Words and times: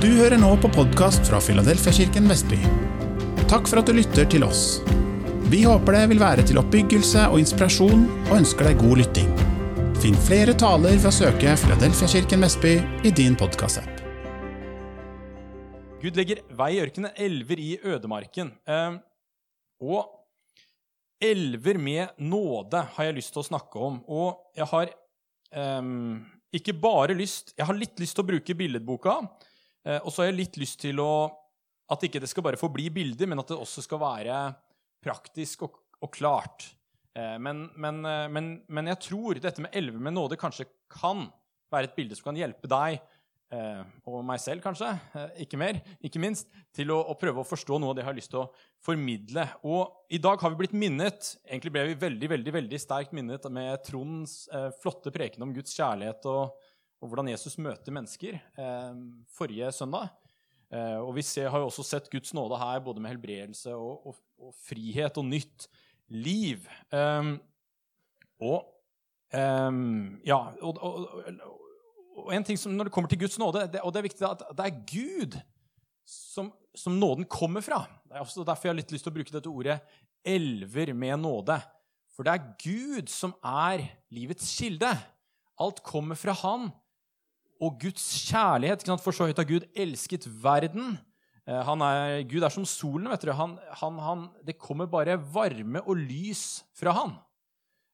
Du 0.00 0.06
hører 0.16 0.38
nå 0.40 0.54
på 0.56 0.68
podkast 0.72 1.26
fra 1.28 1.36
Filadelfiakirken 1.44 2.24
Vestby. 2.30 2.56
Takk 3.50 3.66
for 3.68 3.82
at 3.82 3.88
du 3.90 3.92
lytter 3.92 4.24
til 4.32 4.46
oss. 4.46 4.78
Vi 5.52 5.58
håper 5.68 5.92
det 5.92 6.06
vil 6.14 6.22
være 6.22 6.46
til 6.48 6.56
oppbyggelse 6.56 7.26
og 7.28 7.36
inspirasjon, 7.42 8.06
og 8.30 8.32
ønsker 8.38 8.70
deg 8.70 8.78
god 8.80 9.02
lytting. 9.02 9.28
Finn 10.00 10.16
flere 10.24 10.54
taler 10.56 10.94
ved 10.94 11.10
å 11.10 11.12
søke 11.12 11.52
Filadelfiakirken 11.60 12.40
Vestby 12.46 12.72
i 13.04 13.12
din 13.12 13.36
podkastapp. 13.36 14.00
Gud 16.00 16.16
legger 16.16 16.40
vei 16.62 16.70
i 16.78 16.80
ørkenen, 16.86 17.12
elver 17.20 17.60
i 17.60 17.68
ødemarken. 17.92 18.54
Eh, 18.64 18.96
og 19.84 20.00
elver 21.20 21.76
med 21.76 22.16
nåde 22.24 22.86
har 22.96 23.10
jeg 23.10 23.18
lyst 23.20 23.36
til 23.36 23.44
å 23.44 23.48
snakke 23.50 23.84
om. 23.90 24.00
Og 24.08 24.56
jeg 24.56 24.72
har 24.72 24.96
um, 25.84 26.24
ikke 26.56 26.72
bare 26.88 27.20
lyst 27.20 27.52
Jeg 27.58 27.68
har 27.68 27.76
litt 27.76 28.00
lyst 28.00 28.16
til 28.16 28.24
å 28.24 28.30
bruke 28.32 28.56
billedboka. 28.56 29.20
Eh, 29.86 30.00
og 30.04 30.12
så 30.12 30.22
har 30.22 30.30
jeg 30.30 30.40
litt 30.42 30.58
lyst 30.60 30.82
til 30.82 31.00
å 31.02 31.12
At 31.90 32.04
ikke 32.06 32.20
det 32.22 32.28
skal 32.30 32.44
bare 32.46 32.60
forbli 32.60 32.84
bilder, 32.94 33.26
men 33.26 33.40
at 33.42 33.48
det 33.50 33.56
også 33.58 33.82
skal 33.82 33.98
være 33.98 34.34
praktisk 35.02 35.64
og, 35.66 35.80
og 35.98 36.12
klart. 36.14 36.68
Eh, 37.18 37.34
men, 37.42 37.64
men, 37.74 38.04
eh, 38.06 38.26
men, 38.30 38.50
men, 38.70 38.90
jeg 38.92 39.00
tror 39.08 39.40
dette 39.42 39.64
med 39.64 39.74
elleve 39.74 39.98
med 39.98 40.14
nåde 40.14 40.38
kanskje 40.38 40.68
kan 40.86 41.24
være 41.72 41.90
et 41.90 41.96
bilde 41.96 42.14
som 42.14 42.30
kan 42.30 42.38
hjelpe 42.38 42.70
deg 42.70 43.00
og 44.06 44.20
meg 44.22 44.38
selv, 44.38 44.62
kanskje, 44.62 44.92
ikke 45.42 45.58
mer, 45.58 45.80
ikke 46.06 46.20
minst, 46.22 46.46
til 46.70 46.92
å, 46.94 47.00
å, 47.10 47.16
prøve 47.18 47.42
å 47.42 47.48
forstå 47.48 47.80
noe 47.82 47.90
av 47.90 47.96
det 47.98 48.04
jeg 48.04 48.06
har 48.06 48.14
lyst 48.14 48.30
til 48.30 48.44
å 48.44 48.50
formidle. 48.86 49.42
Og 49.66 50.12
i 50.14 50.20
dag 50.22 50.38
har 50.38 50.52
vi 50.52 50.60
blitt 50.60 50.76
minnet 50.78 51.32
Egentlig 51.48 51.72
ble 51.74 51.82
vi 51.88 51.96
veldig 51.98 52.28
veldig, 52.30 52.52
veldig 52.60 52.78
sterkt 52.78 53.16
minnet 53.18 53.48
med 53.50 53.82
Tronds 53.82 54.44
flotte 54.78 55.10
preken 55.10 55.42
om 55.42 55.56
Guds 55.56 55.74
kjærlighet 55.74 56.30
og, 56.30 56.54
og 57.00 57.08
hvordan 57.08 57.30
Jesus 57.32 57.56
møter 57.60 57.94
mennesker 57.94 58.36
eh, 58.36 58.98
forrige 59.32 59.70
søndag. 59.72 60.10
Eh, 60.70 60.98
og 61.00 61.14
Vi 61.16 61.24
ser, 61.24 61.48
har 61.50 61.62
jo 61.62 61.70
også 61.70 61.84
sett 61.86 62.10
Guds 62.12 62.34
nåde 62.36 62.58
her, 62.60 62.82
både 62.84 63.00
med 63.00 63.14
helbredelse 63.14 63.74
og, 63.74 64.06
og, 64.06 64.20
og 64.38 64.54
frihet 64.68 65.16
og 65.18 65.26
nytt 65.26 65.68
liv. 66.08 66.68
Eh, 66.92 67.32
og 68.40 68.76
Ja, 69.30 70.36
og, 70.58 70.78
og, 70.82 72.32
en 72.34 72.42
ting 72.42 72.56
som 72.58 72.72
når 72.74 72.88
det 72.88 72.92
kommer 72.96 73.06
til 73.06 73.20
Guds 73.20 73.36
nåde, 73.38 73.60
det, 73.70 73.78
og 73.86 73.92
det 73.94 74.00
er 74.00 74.06
viktig 74.08 74.24
at 74.26 74.40
det 74.58 74.64
er 74.64 74.80
Gud 74.90 75.36
som, 76.02 76.48
som 76.74 76.96
nåden 76.98 77.28
kommer 77.30 77.62
fra. 77.62 77.84
Det 78.10 78.16
er 78.18 78.24
også 78.24 78.42
derfor 78.42 78.66
jeg 78.66 78.74
har 78.74 78.80
litt 78.80 78.90
lyst 78.90 79.06
til 79.06 79.12
å 79.12 79.14
bruke 79.14 79.34
dette 79.36 79.52
ordet 79.52 79.78
'elver 80.26 80.90
med 80.98 81.22
nåde'. 81.22 81.60
For 82.10 82.26
det 82.26 82.32
er 82.34 82.48
Gud 82.58 83.08
som 83.08 83.32
er 83.38 83.86
livets 84.10 84.50
kilde. 84.58 84.90
Alt 85.60 85.82
kommer 85.86 86.18
fra 86.18 86.34
Han. 86.42 86.72
Og 87.60 87.76
Guds 87.82 88.04
kjærlighet 88.30 88.86
For 89.02 89.12
så 89.12 89.28
høyt 89.28 89.40
har 89.40 89.48
Gud 89.48 89.66
elsket 89.76 90.26
verden. 90.42 90.98
Eh, 91.46 91.72
er, 91.84 92.22
Gud 92.28 92.42
er 92.42 92.52
som 92.52 92.64
solen. 92.64 93.08
vet 93.10 93.24
du. 93.26 93.32
Han, 93.36 93.58
han, 93.82 93.98
han, 93.98 94.28
det 94.46 94.58
kommer 94.58 94.86
bare 94.86 95.18
varme 95.18 95.82
og 95.84 95.96
lys 95.96 96.62
fra 96.76 96.94
han. 96.96 97.16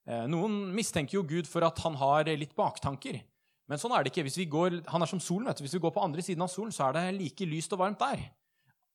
Eh, 0.07 0.27
noen 0.31 0.71
mistenker 0.75 1.19
jo 1.19 1.27
Gud 1.27 1.49
for 1.51 1.67
at 1.67 1.79
han 1.83 1.99
har 1.99 2.31
litt 2.39 2.55
baktanker. 2.55 3.21
Men 3.67 3.81
sånn 3.83 3.95
er 3.97 4.07
det 4.07 4.13
ikke. 4.15 4.47
Går, 4.47 4.81
han 4.87 5.03
er 5.03 5.11
som 5.11 5.23
solen. 5.23 5.49
vet 5.49 5.59
du. 5.59 5.67
Hvis 5.67 5.75
vi 5.75 5.83
går 5.83 5.95
på 5.95 6.05
andre 6.05 6.23
siden 6.23 6.45
av 6.47 6.53
solen, 6.53 6.75
så 6.75 6.89
er 6.89 6.99
det 6.99 7.17
like 7.19 7.49
lyst 7.49 7.75
og 7.75 7.83
varmt 7.83 8.03
der. 8.03 8.29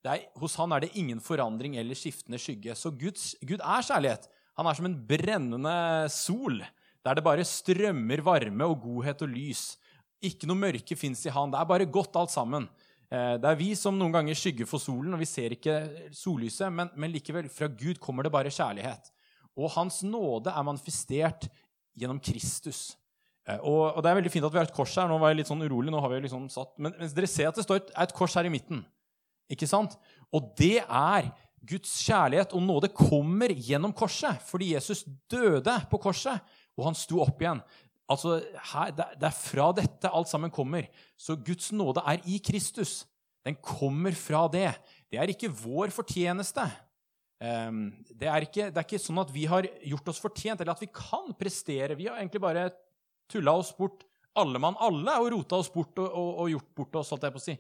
Er, 0.08 0.24
hos 0.40 0.56
han 0.58 0.72
er 0.74 0.82
det 0.82 0.96
ingen 0.98 1.20
forandring 1.22 1.76
eller 1.78 1.98
skiftende 1.98 2.40
skygge. 2.42 2.74
Så 2.80 2.94
Guds, 2.96 3.36
Gud 3.44 3.60
er 3.60 3.86
kjærlighet. 3.86 4.30
Han 4.58 4.68
er 4.68 4.78
som 4.78 4.88
en 4.88 4.98
brennende 5.08 5.76
sol, 6.12 6.62
der 7.06 7.18
det 7.18 7.26
bare 7.26 7.46
strømmer 7.48 8.24
varme 8.26 8.68
og 8.70 8.82
godhet 8.84 9.22
og 9.26 9.32
lys. 9.32 9.76
Ikke 10.22 10.48
noe 10.50 10.60
mørke 10.60 10.98
fins 10.98 11.24
i 11.26 11.34
han. 11.34 11.52
Det 11.54 11.60
er 11.60 11.70
bare 11.70 11.90
godt, 11.90 12.16
alt 12.20 12.34
sammen. 12.34 12.68
Eh, 13.12 13.36
det 13.42 13.50
er 13.50 13.60
vi 13.60 13.72
som 13.76 13.98
noen 13.98 14.14
ganger 14.14 14.38
skygger 14.38 14.70
for 14.70 14.82
solen, 14.82 15.16
og 15.16 15.22
vi 15.22 15.30
ser 15.30 15.56
ikke 15.56 15.80
sollyset, 16.16 16.70
men, 16.72 16.92
men 16.96 17.12
likevel, 17.12 17.50
fra 17.52 17.68
Gud 17.68 18.00
kommer 18.04 18.28
det 18.28 18.34
bare 18.34 18.54
kjærlighet. 18.54 19.12
Og 19.60 19.72
Hans 19.74 20.00
nåde 20.08 20.54
er 20.54 20.68
manifestert 20.68 21.50
gjennom 21.98 22.22
Kristus. 22.24 22.94
Eh, 23.48 23.60
og, 23.60 23.98
og, 23.98 24.02
Det 24.04 24.12
er 24.12 24.20
veldig 24.22 24.34
fint 24.34 24.48
at 24.48 24.54
vi 24.54 24.62
har 24.62 24.70
et 24.70 24.76
kors 24.76 24.96
her. 24.96 25.10
Nå 25.12 25.20
var 25.20 25.34
jeg 25.34 25.42
litt 25.42 25.52
sånn 25.52 25.66
urolig. 25.66 25.92
nå 25.92 26.02
har 26.02 26.14
vi 26.14 26.24
liksom 26.28 26.48
satt, 26.54 26.74
Men, 26.78 26.96
dere 27.02 27.30
ser 27.30 27.52
at 27.52 27.60
det 27.60 27.68
står 27.68 27.82
et, 27.82 27.94
et 28.06 28.16
kors 28.16 28.38
her 28.38 28.48
i 28.48 28.54
midten. 28.54 28.86
Ikke 29.52 29.68
sant? 29.68 29.98
Og 30.32 30.54
det 30.60 30.80
er 30.86 31.32
Guds 31.68 31.92
kjærlighet 32.06 32.56
og 32.58 32.64
nåde 32.66 32.90
kommer 32.96 33.52
gjennom 33.54 33.94
korset. 33.94 34.40
Fordi 34.48 34.72
Jesus 34.74 35.04
døde 35.30 35.76
på 35.92 36.00
korset, 36.02 36.40
og 36.78 36.88
han 36.88 36.98
sto 36.98 37.20
opp 37.22 37.42
igjen. 37.44 37.60
Altså, 38.12 38.40
her, 38.74 38.92
Det 38.94 39.28
er 39.28 39.36
fra 39.36 39.72
dette 39.78 40.12
alt 40.12 40.30
sammen 40.30 40.52
kommer. 40.54 40.88
Så 41.18 41.38
Guds 41.40 41.72
nåde 41.72 42.04
er 42.06 42.22
i 42.28 42.40
Kristus. 42.44 43.06
Den 43.46 43.58
kommer 43.58 44.14
fra 44.18 44.46
det. 44.52 44.70
Det 45.10 45.20
er 45.20 45.32
ikke 45.32 45.52
vår 45.64 45.94
fortjeneste. 45.96 46.68
Ehm, 47.42 47.90
det 48.14 48.30
er, 48.30 48.46
ikke, 48.46 48.70
det 48.70 48.78
er 48.78 48.86
ikke 48.86 49.02
sånn 49.02 49.22
at 49.24 49.34
vi 49.34 49.48
har 49.50 49.66
gjort 49.90 50.12
oss 50.14 50.22
fortjent, 50.22 50.62
eller 50.62 50.76
at 50.76 50.84
vi 50.84 50.92
kan 50.94 51.34
prestere. 51.38 51.98
Vi 51.98 52.08
har 52.10 52.20
egentlig 52.20 52.44
bare 52.44 52.70
tulla 53.32 53.56
oss 53.58 53.72
bort, 53.74 54.06
alle 54.38 54.62
mann 54.62 54.78
alle, 54.80 55.18
og 55.20 55.32
rota 55.34 55.58
oss 55.60 55.72
bort 55.74 55.98
og, 56.00 56.08
og, 56.08 56.30
og 56.44 56.52
gjort 56.54 56.70
bort 56.78 57.00
oss. 57.02 57.14
holdt 57.14 57.26
jeg 57.28 57.36
på 57.36 57.42
å 57.42 57.48
si. 57.48 57.58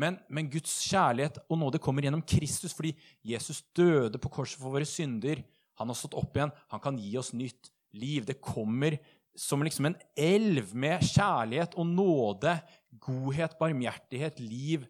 Men, 0.00 0.18
men, 0.32 0.48
Guds 0.50 0.72
kjærlighet 0.88 1.40
og 1.46 1.58
nåde 1.60 1.80
kommer 1.82 2.06
gjennom 2.06 2.24
Kristus, 2.26 2.74
fordi 2.76 2.94
Jesus 3.26 3.62
døde 3.76 4.20
på 4.22 4.32
korset 4.32 4.60
for 4.60 4.74
våre 4.74 4.88
synder. 4.88 5.42
Han 5.80 5.92
har 5.92 5.98
stått 5.98 6.16
opp 6.18 6.36
igjen. 6.36 6.52
Han 6.72 6.82
kan 6.82 6.98
gi 7.00 7.14
oss 7.20 7.32
nytt 7.36 7.70
liv. 7.96 8.26
Det 8.26 8.40
kommer 8.42 8.98
som 9.40 9.62
liksom 9.64 9.88
en 9.88 9.96
elv 10.20 10.74
med 10.76 11.00
kjærlighet 11.06 11.76
og 11.80 11.88
nåde, 11.88 12.58
godhet, 13.00 13.56
barmhjertighet, 13.60 14.40
liv, 14.42 14.84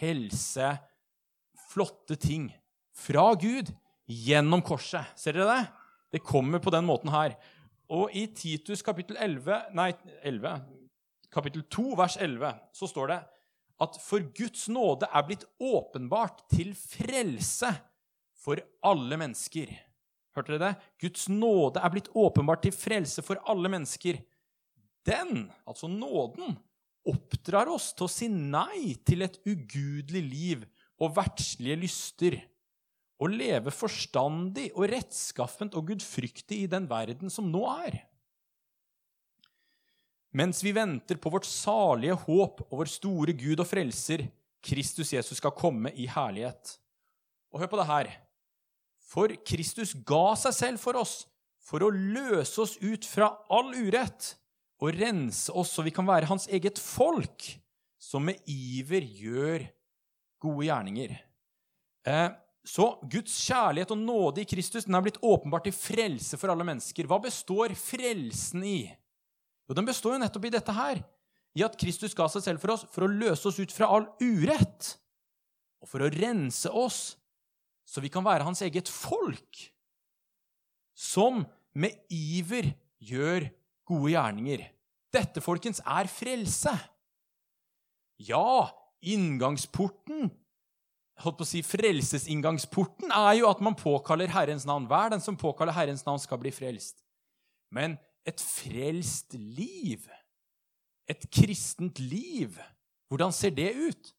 helse 0.00 0.78
Flotte 1.70 2.16
ting 2.18 2.48
fra 2.96 3.28
Gud 3.38 3.68
gjennom 4.10 4.62
korset. 4.66 5.06
Ser 5.14 5.36
dere 5.36 5.52
det? 5.52 5.66
Det 6.16 6.22
kommer 6.26 6.58
på 6.58 6.72
den 6.74 6.86
måten 6.88 7.12
her. 7.14 7.36
Og 7.90 8.10
i 8.16 8.24
Titus 8.34 8.82
kapittel 8.82 9.18
11, 9.20 9.68
nei, 9.78 9.92
11, 10.26 10.56
kapittel 11.30 11.62
2, 11.70 11.84
vers 12.00 12.16
11, 12.18 12.50
så 12.74 12.88
står 12.90 13.12
det 13.12 13.20
at 13.80 14.00
for 14.02 14.24
Guds 14.36 14.66
nåde 14.72 15.06
er 15.06 15.28
blitt 15.28 15.46
åpenbart 15.62 16.42
til 16.50 16.72
frelse 16.74 17.70
for 18.40 18.60
alle 18.82 19.20
mennesker. 19.20 19.70
Hørte 20.36 20.54
dere 20.54 20.70
det? 20.70 20.90
Guds 21.02 21.28
nåde 21.32 21.82
er 21.82 21.92
blitt 21.92 22.10
åpenbart 22.14 22.62
til 22.66 22.74
frelse 22.74 23.24
for 23.26 23.40
alle 23.50 23.70
mennesker. 23.72 24.20
Den, 25.06 25.48
altså 25.66 25.88
nåden, 25.90 26.58
oppdrar 27.08 27.70
oss 27.72 27.90
til 27.96 28.06
å 28.06 28.12
si 28.12 28.28
nei 28.30 28.94
til 29.06 29.24
et 29.24 29.40
ugudelig 29.48 30.22
liv 30.22 30.66
og 31.00 31.16
verdslige 31.16 31.78
lyster, 31.80 32.36
og 33.20 33.34
leve 33.36 33.72
forstandig 33.72 34.70
og 34.72 34.86
rettskaffent 34.92 35.74
og 35.76 35.90
gudfryktig 35.90 36.62
i 36.64 36.70
den 36.70 36.86
verden 36.88 37.32
som 37.32 37.50
nå 37.52 37.66
er. 37.68 37.98
Mens 40.36 40.62
vi 40.62 40.72
venter 40.72 41.18
på 41.20 41.32
vårt 41.32 41.48
salige 41.48 42.14
håp 42.22 42.62
og 42.68 42.74
vår 42.80 42.90
store 42.92 43.34
Gud 43.36 43.60
og 43.60 43.66
frelser, 43.68 44.28
Kristus 44.62 45.12
Jesus 45.12 45.40
skal 45.40 45.56
komme 45.56 45.90
i 45.96 46.06
herlighet. 46.08 46.76
Og 47.50 47.60
hør 47.60 47.72
på 47.72 47.80
det 47.80 47.88
her. 47.88 48.10
For 49.10 49.32
Kristus 49.46 49.96
ga 50.06 50.36
seg 50.38 50.54
selv 50.54 50.82
for 50.82 50.98
oss, 51.00 51.24
for 51.58 51.82
å 51.82 51.90
løse 51.90 52.60
oss 52.62 52.76
ut 52.82 53.06
fra 53.06 53.32
all 53.50 53.72
urett 53.74 54.34
og 54.80 54.94
rense 54.96 55.52
oss 55.52 55.74
så 55.74 55.84
vi 55.84 55.92
kan 55.94 56.06
være 56.08 56.28
hans 56.30 56.46
eget 56.48 56.78
folk, 56.80 57.48
som 58.00 58.24
med 58.24 58.38
iver 58.48 59.04
gjør 59.04 59.66
gode 60.40 60.68
gjerninger. 60.70 61.18
Eh, 62.08 62.30
så 62.64 62.86
Guds 63.12 63.34
kjærlighet 63.44 63.92
og 63.92 64.00
nåde 64.00 64.42
i 64.42 64.48
Kristus 64.48 64.86
den 64.86 64.96
er 64.96 65.04
blitt 65.04 65.20
åpenbart 65.24 65.66
til 65.68 65.76
frelse 65.76 66.38
for 66.40 66.52
alle 66.52 66.64
mennesker. 66.66 67.08
Hva 67.08 67.20
består 67.22 67.74
frelsen 67.76 68.64
i? 68.64 68.80
Jo, 69.68 69.76
Den 69.76 69.88
består 69.88 70.16
jo 70.16 70.22
nettopp 70.22 70.48
i 70.48 70.54
dette 70.54 70.74
her. 70.76 71.02
I 71.56 71.64
at 71.66 71.76
Kristus 71.78 72.14
ga 72.14 72.28
seg 72.30 72.44
selv 72.44 72.62
for 72.62 72.76
oss 72.76 72.86
for 72.92 73.04
å 73.04 73.10
løse 73.10 73.48
oss 73.48 73.58
ut 73.58 73.72
fra 73.74 73.90
all 73.90 74.06
urett. 74.22 74.94
Og 75.82 75.88
for 75.90 76.04
å 76.04 76.12
rense 76.12 76.70
oss 76.70 77.00
så 77.90 78.02
vi 78.02 78.10
kan 78.12 78.24
være 78.26 78.46
hans 78.46 78.62
eget 78.62 78.88
folk, 78.90 79.64
som 80.94 81.42
med 81.74 81.96
iver 82.12 82.70
gjør 83.02 83.48
gode 83.88 84.12
gjerninger. 84.12 84.66
Dette, 85.10 85.42
folkens, 85.42 85.80
er 85.82 86.10
frelse. 86.10 86.74
Ja, 88.20 88.70
inngangsporten 89.02 90.30
holdt 91.24 91.40
på 91.40 91.46
å 91.46 91.48
si, 91.48 91.60
Frelsesinngangsporten 91.66 93.12
er 93.12 93.40
jo 93.40 93.48
at 93.50 93.60
man 93.64 93.76
påkaller 93.78 94.30
Herrens 94.32 94.66
navn. 94.68 94.86
Hver 94.88 95.12
den 95.12 95.22
som 95.24 95.38
påkaller 95.38 95.76
Herrens 95.76 96.04
navn, 96.06 96.20
skal 96.22 96.40
bli 96.40 96.52
frelst. 96.54 97.02
Men 97.74 97.98
et 98.28 98.40
frelst 98.40 99.34
liv, 99.34 100.06
et 101.10 101.26
kristent 101.32 102.00
liv, 102.00 102.56
hvordan 103.10 103.34
ser 103.34 103.54
det 103.54 103.72
ut? 103.74 104.14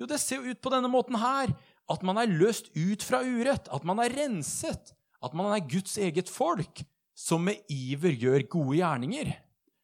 Jo, 0.00 0.08
det 0.08 0.20
ser 0.22 0.40
jo 0.40 0.54
ut 0.54 0.62
på 0.62 0.72
denne 0.72 0.88
måten 0.88 1.18
her. 1.20 1.52
At 1.90 2.04
man 2.06 2.20
er 2.22 2.30
løst 2.30 2.70
ut 2.76 3.02
fra 3.02 3.22
urett, 3.26 3.68
at 3.72 3.86
man 3.86 3.98
er 4.02 4.14
renset, 4.14 4.92
at 5.20 5.36
man 5.36 5.50
er 5.52 5.66
Guds 5.68 5.96
eget 5.98 6.30
folk, 6.30 6.84
som 7.16 7.42
med 7.44 7.60
iver 7.68 8.14
gjør 8.16 8.46
gode 8.48 8.78
gjerninger. 8.78 9.32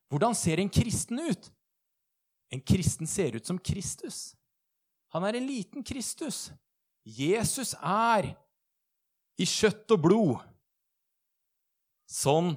Hvordan 0.08 0.36
ser 0.38 0.62
en 0.62 0.72
kristen 0.72 1.20
ut? 1.20 1.50
En 2.54 2.62
kristen 2.62 3.10
ser 3.10 3.36
ut 3.36 3.46
som 3.46 3.58
Kristus. 3.58 4.36
Han 5.12 5.26
er 5.26 5.36
en 5.36 5.48
liten 5.48 5.84
Kristus. 5.84 6.50
Jesus 7.04 7.74
er 7.82 8.32
i 9.36 9.46
kjøtt 9.46 9.92
og 9.94 10.02
blod 10.06 10.46
sånn 12.06 12.54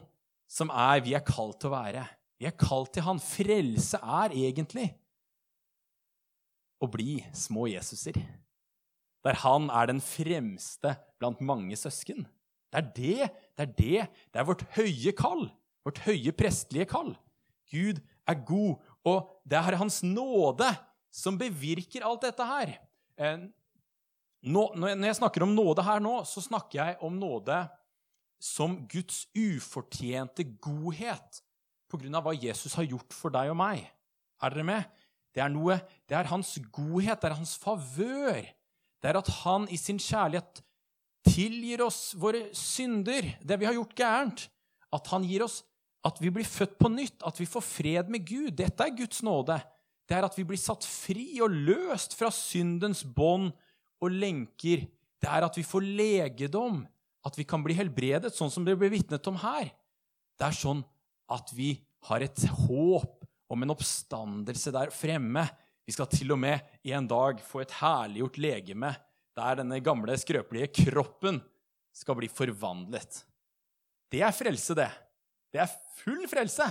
som 0.50 0.72
er 0.74 1.02
vi 1.06 1.16
er 1.18 1.26
kalt 1.26 1.60
til 1.62 1.70
å 1.70 1.76
være. 1.76 2.06
Vi 2.40 2.48
er 2.48 2.56
kalt 2.58 2.94
til 2.96 3.06
han. 3.06 3.20
Frelse 3.22 4.00
er 4.00 4.34
egentlig 4.34 4.88
å 6.80 6.88
bli 6.90 7.20
små 7.36 7.68
Jesuser. 7.70 8.18
Der 9.26 9.40
han 9.42 9.70
er 9.70 9.90
den 9.92 10.02
fremste 10.04 10.96
blant 11.20 11.42
mange 11.44 11.76
søsken. 11.76 12.28
Det 12.70 12.80
er 12.80 12.92
det, 12.96 13.30
det 13.58 13.66
er 13.66 13.74
det. 13.74 14.04
Det 14.32 14.40
er 14.40 14.48
vårt 14.48 14.64
høye 14.78 15.14
kall. 15.18 15.50
Vårt 15.86 16.02
høye 16.06 16.32
prestelige 16.36 16.88
kall. 16.92 17.16
Gud 17.70 18.00
er 18.30 18.46
god, 18.46 18.80
og 19.06 19.30
det 19.46 19.58
er 19.58 19.78
Hans 19.78 20.02
nåde 20.06 20.70
som 21.14 21.38
bevirker 21.38 22.06
alt 22.06 22.24
dette 22.26 22.46
her. 22.46 22.74
Eh, 23.18 23.46
nå, 24.46 24.64
når 24.78 24.96
jeg 24.96 25.20
snakker 25.20 25.44
om 25.46 25.54
nåde 25.56 25.84
her 25.86 26.02
nå, 26.04 26.22
så 26.26 26.42
snakker 26.46 26.80
jeg 26.80 26.98
om 27.06 27.18
nåde 27.20 27.60
som 28.40 28.78
Guds 28.88 29.26
ufortjente 29.36 30.46
godhet 30.64 31.42
av 31.90 32.22
hva 32.24 32.36
Jesus 32.38 32.76
har 32.78 32.86
gjort 32.86 33.16
for 33.18 33.34
deg 33.34 33.50
og 33.52 33.58
meg. 33.60 33.82
Er 34.40 34.54
dere 34.54 34.66
med? 34.68 35.00
Det 35.34 35.42
er 35.44 35.52
noe, 35.52 35.80
det 36.10 36.18
er 36.18 36.30
hans 36.30 36.56
godhet, 36.74 37.20
det 37.20 37.30
er 37.30 37.38
hans 37.38 37.56
favør. 37.60 38.46
Det 39.00 39.12
er 39.12 39.20
at 39.20 39.32
han 39.42 39.68
i 39.72 39.78
sin 39.80 40.00
kjærlighet 40.02 40.62
tilgir 41.28 41.84
oss 41.86 42.14
våre 42.20 42.48
synder, 42.56 43.26
det 43.44 43.60
vi 43.60 43.68
har 43.68 43.76
gjort 43.78 43.96
gærent. 43.98 44.46
At 44.96 45.10
han 45.14 45.26
gir 45.28 45.46
oss 45.46 45.62
at 46.08 46.20
vi 46.24 46.32
blir 46.32 46.48
født 46.48 46.78
på 46.80 46.92
nytt, 46.92 47.20
at 47.28 47.40
vi 47.40 47.48
får 47.50 47.64
fred 47.66 48.12
med 48.12 48.24
Gud. 48.28 48.54
Dette 48.58 48.86
er 48.86 48.96
Guds 48.96 49.22
nåde. 49.26 49.60
Det 50.08 50.16
er 50.18 50.26
at 50.26 50.38
vi 50.40 50.46
blir 50.48 50.60
satt 50.60 50.86
fri 50.88 51.28
og 51.44 51.54
løst 51.54 52.16
fra 52.18 52.32
syndens 52.34 53.04
bånd 53.04 53.52
og 54.00 54.16
lenker. 54.16 54.88
Det 55.20 55.30
er 55.30 55.46
at 55.46 55.60
vi 55.60 55.66
får 55.68 55.86
legedom, 55.86 56.82
at 57.28 57.36
vi 57.36 57.46
kan 57.46 57.64
bli 57.66 57.76
helbredet, 57.78 58.32
sånn 58.34 58.52
som 58.52 58.66
det 58.66 58.78
blir 58.80 58.94
vitnet 58.94 59.28
om 59.30 59.38
her. 59.44 59.70
Det 60.40 60.48
er 60.48 60.56
sånn 60.56 60.82
at 61.30 61.52
vi 61.54 61.76
har 62.08 62.24
et 62.24 62.46
håp 62.64 63.28
om 63.52 63.66
en 63.66 63.74
oppstandelse 63.76 64.72
der 64.74 64.94
fremme. 64.96 65.44
Vi 65.90 65.94
skal 65.96 66.06
til 66.06 66.30
og 66.36 66.38
med 66.38 66.60
en 66.86 67.08
dag 67.10 67.40
få 67.42 67.64
et 67.64 67.72
herliggjort 67.80 68.36
legeme 68.38 68.92
der 69.40 69.56
denne 69.58 69.80
gamle, 69.82 70.14
skrøpelige 70.22 70.86
kroppen 70.86 71.40
skal 71.98 72.18
bli 72.20 72.30
forvandlet. 72.30 73.24
Det 74.12 74.22
er 74.22 74.36
frelse, 74.36 74.76
det. 74.78 74.92
Det 75.50 75.64
er 75.64 75.74
full 76.04 76.28
frelse. 76.30 76.68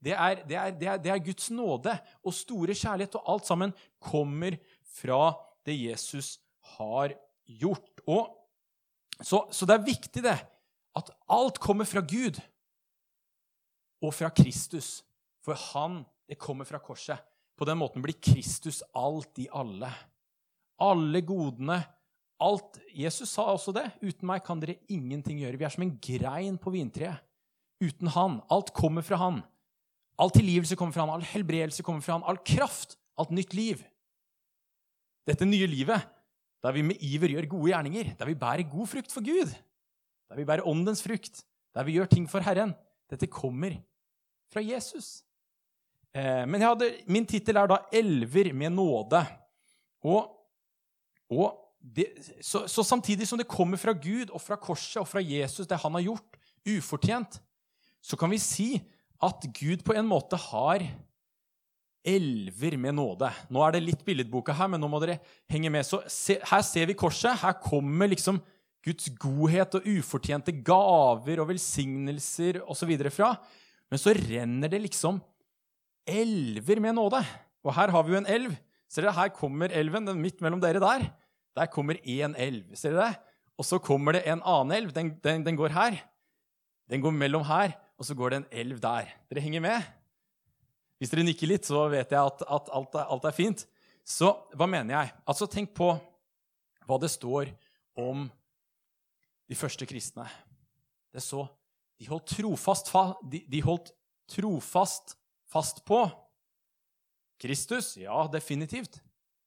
Det 0.00 0.16
er, 0.16 0.40
det, 0.48 0.56
er, 0.56 0.72
det, 0.80 0.88
er, 0.88 1.04
det 1.04 1.12
er, 1.12 1.22
Guds 1.28 1.50
nåde 1.52 1.92
og 2.24 2.38
store 2.40 2.72
kjærlighet, 2.72 3.20
og 3.20 3.32
alt 3.34 3.52
sammen 3.52 3.76
kommer 4.00 4.56
fra 4.96 5.34
det 5.68 5.76
Jesus 5.82 6.38
har 6.78 7.12
gjort. 7.44 8.00
Og, 8.08 8.32
så, 9.20 9.44
så 9.52 9.68
det 9.68 9.76
er 9.76 9.88
viktig, 9.92 10.24
det, 10.24 10.38
at 10.96 11.16
alt 11.36 11.60
kommer 11.60 11.84
fra 11.84 12.00
Gud 12.00 12.40
og 14.00 14.14
fra 14.14 14.32
Kristus. 14.32 15.02
For 15.44 15.58
han, 15.74 16.06
det 16.24 16.40
kommer 16.40 16.64
fra 16.64 16.80
korset. 16.80 17.20
På 17.58 17.66
den 17.66 17.80
måten 17.80 18.04
blir 18.04 18.16
Kristus 18.22 18.80
alt 18.96 19.40
i 19.42 19.48
alle. 19.50 19.90
Alle 20.78 21.22
godene, 21.26 21.80
alt 22.38 22.78
Jesus 22.94 23.32
sa 23.34 23.48
også 23.50 23.74
det. 23.74 23.88
Uten 23.98 24.28
meg 24.30 24.44
kan 24.46 24.60
dere 24.62 24.78
ingenting 24.86 25.40
gjøre. 25.42 25.58
Vi 25.58 25.66
er 25.66 25.74
som 25.74 25.82
en 25.82 25.96
grein 25.98 26.58
på 26.62 26.70
vintreet. 26.74 27.18
Uten 27.82 28.10
han. 28.14 28.40
Alt 28.54 28.70
kommer 28.74 29.02
fra 29.06 29.18
han. 29.18 29.42
All 30.18 30.32
tilgivelse 30.34 30.74
kommer 30.78 30.94
fra 30.94 31.04
han, 31.04 31.14
all 31.14 31.26
helbredelse 31.26 31.84
kommer 31.86 32.02
fra 32.02 32.16
han, 32.16 32.26
all 32.26 32.40
kraft, 32.42 32.96
alt 33.18 33.30
nytt 33.34 33.54
liv. 33.54 33.84
Dette 35.28 35.46
nye 35.46 35.68
livet, 35.70 36.02
der 36.64 36.74
vi 36.74 36.82
med 36.82 37.04
iver 37.06 37.36
gjør 37.36 37.46
gode 37.52 37.70
gjerninger, 37.70 38.10
der 38.18 38.26
vi 38.26 38.38
bærer 38.38 38.66
god 38.66 38.90
frukt 38.90 39.14
for 39.14 39.22
Gud, 39.22 39.52
der 40.28 40.40
vi 40.40 40.46
bærer 40.48 40.66
åndens 40.66 41.04
frukt, 41.04 41.44
der 41.74 41.86
vi 41.86 41.94
gjør 41.98 42.10
ting 42.10 42.26
for 42.30 42.42
Herren, 42.42 42.74
dette 43.10 43.30
kommer 43.30 43.78
fra 44.50 44.64
Jesus. 44.64 45.22
Eh, 46.16 46.44
men 46.48 46.64
hadde, 46.64 46.90
min 47.06 47.26
tittel 47.28 47.56
er 47.56 47.68
da 47.70 47.82
'Elver 47.92 48.52
med 48.52 48.72
nåde'. 48.72 49.24
Og, 50.04 50.30
og 51.30 51.56
det, 51.80 52.06
så, 52.40 52.66
så, 52.66 52.82
samtidig 52.82 53.28
som 53.28 53.38
det 53.38 53.48
kommer 53.48 53.76
fra 53.76 53.92
Gud 53.92 54.30
og 54.30 54.40
fra 54.42 54.56
korset 54.56 55.00
og 55.00 55.08
fra 55.08 55.22
Jesus, 55.22 55.66
det 55.66 55.78
han 55.78 55.94
har 55.94 56.00
gjort, 56.00 56.38
ufortjent, 56.68 57.40
så 58.02 58.16
kan 58.16 58.30
vi 58.30 58.38
si 58.38 58.80
at 59.22 59.46
Gud 59.54 59.84
på 59.84 59.94
en 59.96 60.06
måte 60.06 60.36
har 60.36 60.84
elver 62.08 62.76
med 62.78 62.94
nåde. 62.94 63.30
Nå 63.50 63.62
er 63.64 63.74
det 63.74 63.84
litt 63.84 64.04
billedboka 64.06 64.54
her, 64.54 64.70
men 64.70 64.80
nå 64.80 64.88
må 64.90 65.00
dere 65.02 65.18
henge 65.50 65.70
med. 65.70 65.86
Så 65.86 66.00
se, 66.10 66.38
Her 66.46 66.62
ser 66.62 66.86
vi 66.86 66.96
korset. 66.98 67.36
Her 67.42 67.58
kommer 67.62 68.10
liksom 68.10 68.40
Guds 68.84 69.10
godhet 69.20 69.74
og 69.74 69.88
ufortjente 69.98 70.54
gaver 70.64 71.42
og 71.42 71.50
velsignelser 71.50 72.62
osv. 72.64 72.94
fra. 73.10 73.34
Men 73.90 74.00
så 74.00 74.14
renner 74.14 74.70
det 74.70 74.80
liksom 74.86 75.18
elver 76.08 76.80
med 76.82 76.96
nåde. 76.96 77.20
Og 77.64 77.74
her 77.76 77.92
har 77.92 78.04
vi 78.04 78.14
jo 78.14 78.20
en 78.22 78.30
elv. 78.30 78.56
Ser 78.88 79.04
dere, 79.04 79.16
Her 79.16 79.28
kommer 79.34 79.72
elven, 79.72 80.06
den 80.08 80.20
midt 80.22 80.40
mellom 80.40 80.60
dere 80.60 80.80
der. 80.80 81.08
Der 81.56 81.66
kommer 81.66 81.98
én 82.00 82.34
elv. 82.38 82.74
Ser 82.76 82.96
dere 82.96 83.10
det? 83.10 83.20
Og 83.58 83.66
så 83.66 83.78
kommer 83.82 84.14
det 84.14 84.22
en 84.26 84.42
annen 84.46 84.76
elv. 84.76 84.92
Den, 84.94 85.12
den, 85.24 85.44
den, 85.44 85.56
går 85.58 85.74
her. 85.74 85.98
Den 86.88 87.02
går 87.02 87.10
mellom 87.10 87.42
her, 87.44 87.74
og 87.98 88.06
så 88.06 88.14
går 88.14 88.30
det 88.30 88.36
en 88.36 88.50
elv 88.52 88.80
der. 88.80 89.10
Dere 89.28 89.42
henger 89.42 89.60
med? 89.60 89.82
Hvis 90.98 91.10
dere 91.10 91.26
nikker 91.26 91.50
litt, 91.50 91.66
så 91.66 91.84
vet 91.90 92.10
jeg 92.14 92.18
at, 92.18 92.42
at 92.42 92.70
alt, 92.74 92.94
er, 92.94 93.10
alt, 93.10 93.26
er, 93.26 93.34
fint. 93.34 93.66
Så 94.06 94.32
hva 94.56 94.66
mener 94.70 94.94
jeg? 94.94 95.12
Altså, 95.28 95.46
Tenk 95.50 95.74
på 95.76 95.92
hva 96.88 96.98
det 97.02 97.10
står 97.12 97.50
om 97.98 98.28
de 99.48 99.58
første 99.58 99.86
kristne. 99.88 100.26
Det 101.12 101.22
så 101.24 101.46
De 101.98 102.06
holdt 102.06 102.30
trofast, 102.30 102.92
de, 103.26 103.40
de 103.50 103.60
holdt 103.64 103.90
trofast 104.30 105.16
fast 105.52 105.84
på 105.88 106.04
Kristus. 107.40 107.96
Ja, 108.00 108.26
definitivt. 108.32 109.00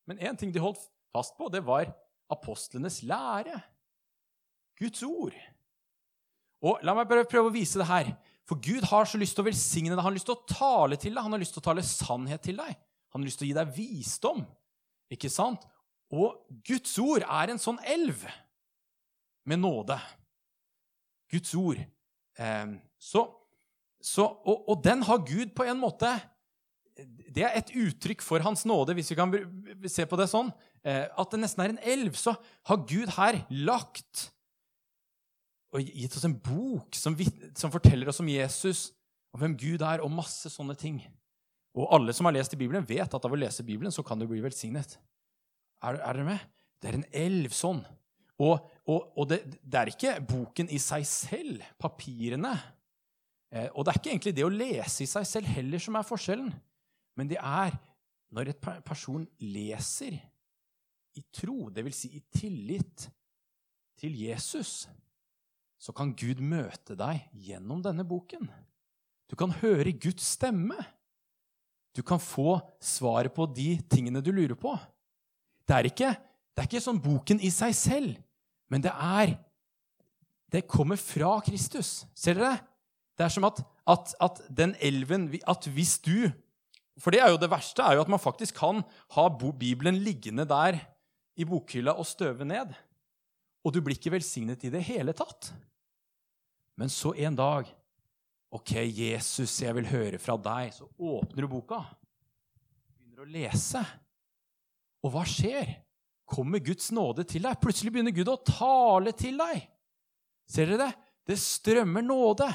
Men 0.07 0.19
én 0.19 0.37
ting 0.37 0.53
de 0.53 0.63
holdt 0.63 0.81
fast 1.13 1.37
på, 1.37 1.49
det 1.51 1.63
var 1.65 1.91
apostlenes 2.31 3.01
lære. 3.03 3.59
Guds 4.79 5.03
ord. 5.03 5.35
Og 6.61 6.81
La 6.85 6.93
meg 6.97 7.09
bare 7.09 7.27
prøve 7.29 7.49
å 7.49 7.53
vise 7.53 7.81
det 7.81 7.89
her. 7.89 8.13
For 8.49 8.59
Gud 8.61 8.85
har 8.89 9.05
så 9.07 9.19
lyst 9.21 9.37
til 9.37 9.45
å 9.45 9.49
velsigne 9.49 9.91
deg. 9.91 9.99
Han 10.01 10.09
har 10.09 10.17
lyst 10.17 10.27
til 10.29 10.37
å 10.37 10.49
tale 10.49 10.97
til 10.99 11.13
deg. 11.13 11.23
Han 11.23 11.35
har 11.35 11.41
lyst 11.41 11.55
til 11.55 11.63
å 11.63 11.67
tale 11.69 11.85
sannhet 11.85 12.43
til 12.45 12.57
deg. 12.59 12.79
Han 13.13 13.21
har 13.21 13.27
lyst 13.27 13.41
til 13.41 13.47
å 13.47 13.51
gi 13.51 13.57
deg 13.57 13.75
visdom. 13.75 14.41
Ikke 15.11 15.31
sant? 15.31 15.63
Og 16.11 16.41
Guds 16.67 16.97
ord 16.99 17.23
er 17.23 17.53
en 17.53 17.61
sånn 17.61 17.79
elv 17.87 18.25
med 19.47 19.61
nåde. 19.61 19.97
Guds 21.31 21.53
ord. 21.55 21.79
Eh, 22.37 22.73
så, 22.99 23.23
så, 24.01 24.25
og, 24.25 24.67
og, 24.69 24.81
den 24.83 25.03
har 25.05 25.21
Gud 25.25 25.53
på 25.55 25.65
en 25.69 25.77
måte 25.77 26.09
Det 27.31 27.45
er 27.45 27.55
et 27.55 27.69
uttrykk 27.77 28.23
for 28.25 28.43
Hans 28.43 28.65
nåde, 28.67 28.95
hvis 28.97 29.11
vi 29.13 29.17
kan 29.17 29.31
se 29.87 30.05
på 30.09 30.17
det 30.19 30.27
sånn. 30.29 30.51
Eh, 30.83 31.05
at 31.05 31.31
det 31.31 31.39
nesten 31.39 31.63
er 31.63 31.73
en 31.73 31.83
elv. 31.93 32.17
Så 32.19 32.33
har 32.67 32.85
Gud 32.89 33.13
her 33.15 33.39
lagt 33.49 34.29
og 35.71 35.87
gitt 35.87 36.17
oss 36.19 36.27
en 36.27 36.35
bok 36.35 36.97
som, 36.99 37.15
som, 37.55 37.71
forteller 37.71 38.09
oss 38.11 38.19
om 38.19 38.27
Jesus, 38.27 38.89
og 39.31 39.39
hvem 39.39 39.53
Gud 39.55 39.85
er, 39.87 40.03
og 40.03 40.11
masse 40.11 40.51
sånne 40.51 40.75
ting. 40.75 40.99
Og 41.77 41.87
alle 41.95 42.11
som 42.15 42.27
har 42.27 42.35
lest 42.35 42.51
i 42.57 42.59
Bibelen, 42.59 42.83
vet 42.87 43.13
at 43.15 43.27
av 43.27 43.31
å 43.31 43.39
lese 43.39 43.63
Bibelen 43.63 43.93
så 43.95 44.03
kan 44.03 44.19
du 44.19 44.27
bli 44.27 44.41
velsignet. 44.43 44.97
Er, 45.81 45.95
er 45.95 46.19
dere 46.19 46.27
med? 46.27 46.43
Det 46.81 46.91
er 46.91 46.99
en 46.99 47.07
elv 47.15 47.55
sånn. 47.55 47.79
Og, 48.41 48.57
og, 48.89 49.11
og 49.15 49.29
det, 49.29 49.39
det, 49.61 49.77
er 49.77 49.91
ikke 49.93 50.15
boken 50.27 50.71
i 50.73 50.79
seg 50.81 51.05
selv, 51.07 51.63
papirene. 51.79 52.53
Eh, 53.51 53.67
og 53.75 53.83
det 53.83 53.93
er 53.93 53.99
ikke 53.99 54.13
egentlig 54.13 54.35
det 54.37 54.47
å 54.47 54.53
lese 54.53 55.03
i 55.03 55.09
seg 55.11 55.27
selv 55.27 55.51
heller 55.51 55.83
som 55.83 55.97
er 55.99 56.07
forskjellen. 56.07 56.51
Men 57.19 57.31
det 57.31 57.39
er 57.39 57.75
når 58.31 58.53
et 58.53 58.69
person 58.87 59.25
leser 59.43 60.15
i 61.19 61.23
tro, 61.35 61.67
dvs. 61.73 61.97
Si 61.97 62.13
i 62.15 62.23
tillit 62.31 63.09
til 63.99 64.15
Jesus, 64.15 64.87
så 65.81 65.93
kan 65.95 66.13
Gud 66.15 66.39
møte 66.39 66.95
deg 66.95 67.25
gjennom 67.35 67.81
denne 67.83 68.05
boken. 68.07 68.47
Du 69.27 69.35
kan 69.39 69.51
høre 69.61 69.91
Guds 69.91 70.33
stemme. 70.37 70.77
Du 71.91 72.03
kan 72.07 72.21
få 72.23 72.59
svaret 72.79 73.33
på 73.35 73.47
de 73.51 73.75
tingene 73.91 74.23
du 74.23 74.31
lurer 74.31 74.55
på. 74.55 74.71
Det 75.67 75.75
er 75.75 75.89
ikke, 75.89 76.11
det 76.55 76.63
er 76.63 76.69
ikke 76.69 76.83
sånn 76.83 77.01
boken 77.03 77.41
i 77.43 77.51
seg 77.51 77.75
selv, 77.75 78.19
men 78.71 78.83
det 78.83 78.93
er 78.95 79.37
Det 80.51 80.67
kommer 80.67 80.99
fra 80.99 81.37
Kristus. 81.39 82.03
Ser 82.11 82.35
dere? 82.35 82.57
Det 82.57 82.70
er 83.25 83.33
som 83.33 83.47
at, 83.47 83.61
at, 83.89 84.13
at 84.21 84.41
den 84.49 84.75
elven 84.81 85.29
At 85.47 85.67
hvis 85.73 85.97
du 86.03 86.29
For 86.99 87.13
det 87.13 87.21
er 87.23 87.31
jo 87.33 87.39
det 87.41 87.49
verste, 87.51 87.83
er 87.83 87.97
jo 87.97 88.05
at 88.05 88.11
man 88.11 88.21
faktisk 88.21 88.59
kan 88.59 88.83
ha 89.15 89.27
Bibelen 89.29 89.97
liggende 90.03 90.45
der 90.45 90.79
i 91.37 91.45
bokhylla 91.47 91.95
og 91.97 92.05
støve 92.05 92.45
ned. 92.45 92.73
Og 93.65 93.73
du 93.73 93.81
blir 93.81 93.95
ikke 93.95 94.11
velsignet 94.11 94.63
i 94.67 94.69
det 94.73 94.83
hele 94.83 95.13
tatt. 95.13 95.53
Men 96.77 96.89
så 96.89 97.13
en 97.13 97.37
dag 97.37 97.69
Ok, 98.51 98.73
Jesus, 98.75 99.61
jeg 99.63 99.71
vil 99.77 99.85
høre 99.87 100.17
fra 100.19 100.35
deg. 100.35 100.73
Så 100.75 100.83
åpner 100.99 101.45
du 101.45 101.47
boka, 101.47 101.77
begynner 102.97 103.23
å 103.23 103.29
lese. 103.31 103.79
Og 104.99 105.13
hva 105.13 105.23
skjer? 105.23 105.71
Kommer 106.27 106.59
Guds 106.63 106.89
nåde 106.91 107.23
til 107.27 107.45
deg? 107.47 107.59
Plutselig 107.63 107.93
begynner 107.95 108.15
Gud 108.15 108.27
å 108.27 108.41
tale 108.43 109.13
til 109.15 109.39
deg. 109.39 109.63
Ser 110.51 110.67
dere 110.67 110.81
det? 110.83 110.91
Det 111.31 111.37
strømmer 111.39 112.03
nåde. 112.03 112.49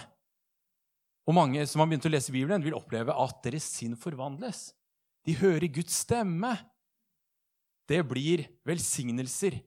Og 1.26 1.34
mange 1.34 1.62
som 1.66 1.82
har 1.82 1.88
begynt 1.90 2.06
å 2.06 2.12
lese 2.12 2.34
Bibelen, 2.34 2.62
vil 2.62 2.76
oppleve 2.78 3.14
at 3.14 3.40
deres 3.44 3.66
sinn 3.66 3.96
forvandles. 3.98 4.70
De 5.26 5.34
hører 5.34 5.66
Guds 5.74 5.96
stemme. 6.04 6.52
Det 7.90 7.98
blir 8.06 8.44
velsignelser. 8.66 9.58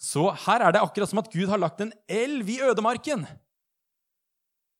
Så 0.00 0.28
her 0.46 0.64
er 0.64 0.74
det 0.74 0.82
akkurat 0.82 1.10
som 1.10 1.20
at 1.20 1.30
Gud 1.32 1.50
har 1.50 1.60
lagt 1.60 1.82
en 1.82 1.92
elv 2.08 2.48
i 2.48 2.60
ødemarken. 2.64 3.26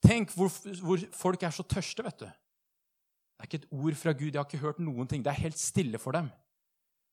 Tenk 0.06 0.30
hvor, 0.32 0.52
hvor 0.80 1.02
folk 1.12 1.42
er 1.44 1.52
så 1.52 1.66
tørste, 1.66 2.06
vet 2.06 2.22
du. 2.22 2.28
Det 2.30 3.42
er 3.42 3.48
ikke 3.48 3.60
et 3.60 3.72
ord 3.72 3.98
fra 3.98 4.14
Gud. 4.14 4.30
Jeg 4.30 4.38
har 4.38 4.46
ikke 4.48 4.62
hørt 4.62 4.80
noen 4.82 5.10
ting. 5.10 5.24
Det 5.24 5.32
er 5.32 5.44
helt 5.44 5.60
stille 5.60 6.00
for 6.00 6.16
dem. 6.16 6.30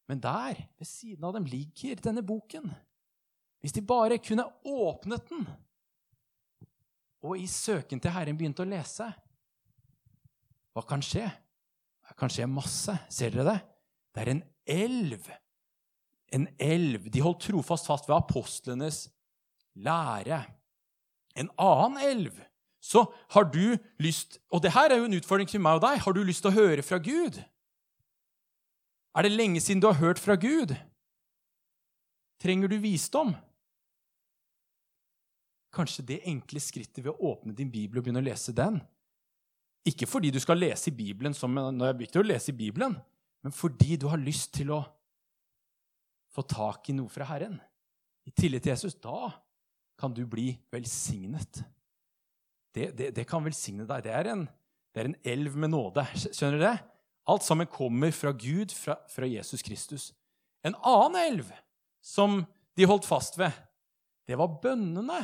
Men 0.07 0.21
der, 0.23 0.61
ved 0.79 0.87
siden 0.87 1.25
av 1.27 1.33
dem, 1.35 1.47
ligger 1.49 1.99
denne 2.03 2.23
boken. 2.23 2.69
Hvis 3.63 3.75
de 3.75 3.83
bare 3.83 4.19
kunne 4.23 4.45
åpnet 4.63 5.25
den, 5.31 5.47
og 7.25 7.39
i 7.39 7.47
søken 7.49 8.01
til 8.01 8.13
Herren 8.13 8.37
begynte 8.37 8.63
å 8.63 8.69
lese 8.69 9.07
Hva 10.75 10.83
kan 10.85 11.01
skje? 11.01 11.25
Det 12.07 12.15
kan 12.19 12.31
skje 12.31 12.45
masse. 12.47 12.93
Ser 13.11 13.33
dere 13.33 13.47
det? 13.49 13.57
Det 14.13 14.21
er 14.23 14.29
en 14.31 14.43
elv. 14.69 15.25
En 16.33 16.45
elv. 16.61 17.09
De 17.11 17.23
holdt 17.23 17.47
trofast 17.47 17.89
fast 17.89 18.07
ved 18.07 18.15
apostlenes 18.15 19.07
lære. 19.75 20.43
En 21.35 21.49
annen 21.61 21.99
elv 22.05 22.37
så 22.87 23.03
har 23.33 23.49
du 23.51 23.75
lyst 23.99 24.37
Og 24.53 24.61
det 24.63 24.71
her 24.71 24.93
er 24.93 25.01
jo 25.01 25.07
en 25.09 25.17
utfordring 25.17 25.49
til 25.49 25.61
meg 25.61 25.79
og 25.79 25.83
deg. 25.83 25.99
Har 26.05 26.15
du 26.15 26.21
lyst 26.23 26.45
til 26.45 26.53
å 26.53 26.57
høre 26.57 26.85
fra 26.85 27.01
Gud? 27.03 27.41
Er 29.17 29.25
det 29.25 29.33
lenge 29.33 29.61
siden 29.61 29.81
du 29.81 29.89
har 29.89 29.99
hørt 29.99 30.21
fra 30.21 30.37
Gud? 30.37 30.75
Trenger 32.39 32.69
du 32.69 32.77
visdom? 32.77 33.33
Kanskje 35.77 36.05
det 36.09 36.23
enkle 36.29 36.61
skrittet 36.63 37.03
ved 37.03 37.13
å 37.13 37.31
åpne 37.33 37.53
din 37.55 37.69
bibel 37.71 37.99
og 37.99 38.07
begynne 38.07 38.23
å 38.23 38.27
lese 38.27 38.55
den. 38.57 38.79
Ikke 39.87 40.09
fordi 40.09 40.33
du 40.33 40.39
skal 40.43 40.59
lese 40.59 40.89
i 40.89 40.97
Bibelen 40.97 41.35
som 41.37 41.53
det 41.55 41.87
er 41.87 41.99
viktig 42.01 42.19
å 42.19 42.25
lese 42.25 42.51
i 42.51 42.57
Bibelen, 42.57 42.97
men 43.45 43.53
fordi 43.55 43.95
du 44.01 44.07
har 44.11 44.19
lyst 44.19 44.55
til 44.57 44.73
å 44.75 44.81
få 46.33 46.43
tak 46.43 46.89
i 46.89 46.97
noe 46.97 47.11
fra 47.11 47.29
Herren. 47.29 47.55
I 48.27 48.33
tillit 48.35 48.65
til 48.65 48.73
Jesus. 48.73 48.97
Da 48.99 49.31
kan 49.97 50.13
du 50.13 50.25
bli 50.27 50.51
velsignet 50.73 51.61
det, 52.77 52.91
det, 52.97 53.11
det 53.15 53.25
kan 53.25 53.45
velsigne 53.45 53.87
deg. 53.89 54.03
Det 54.05 54.13
er, 54.13 54.29
en, 54.33 54.43
det 54.93 55.01
er, 55.01 55.09
en, 55.09 55.19
elv 55.25 55.55
med 55.57 55.73
nåde. 55.73 56.03
Skjønner 56.13 56.59
du 56.59 56.65
det? 56.65 56.75
Alt 57.27 57.45
sammen 57.47 57.69
kommer 57.71 58.13
fra 58.15 58.31
Gud, 58.31 58.71
fra, 58.75 58.99
fra 59.11 59.27
Jesus 59.27 59.65
Kristus. 59.65 60.11
En 60.65 60.77
annen 60.85 61.17
elv 61.23 61.49
som 62.03 62.43
de 62.77 62.87
holdt 62.87 63.07
fast 63.07 63.39
ved, 63.39 63.55
det 64.29 64.37
var 64.37 64.59
bønnene. 64.61 65.17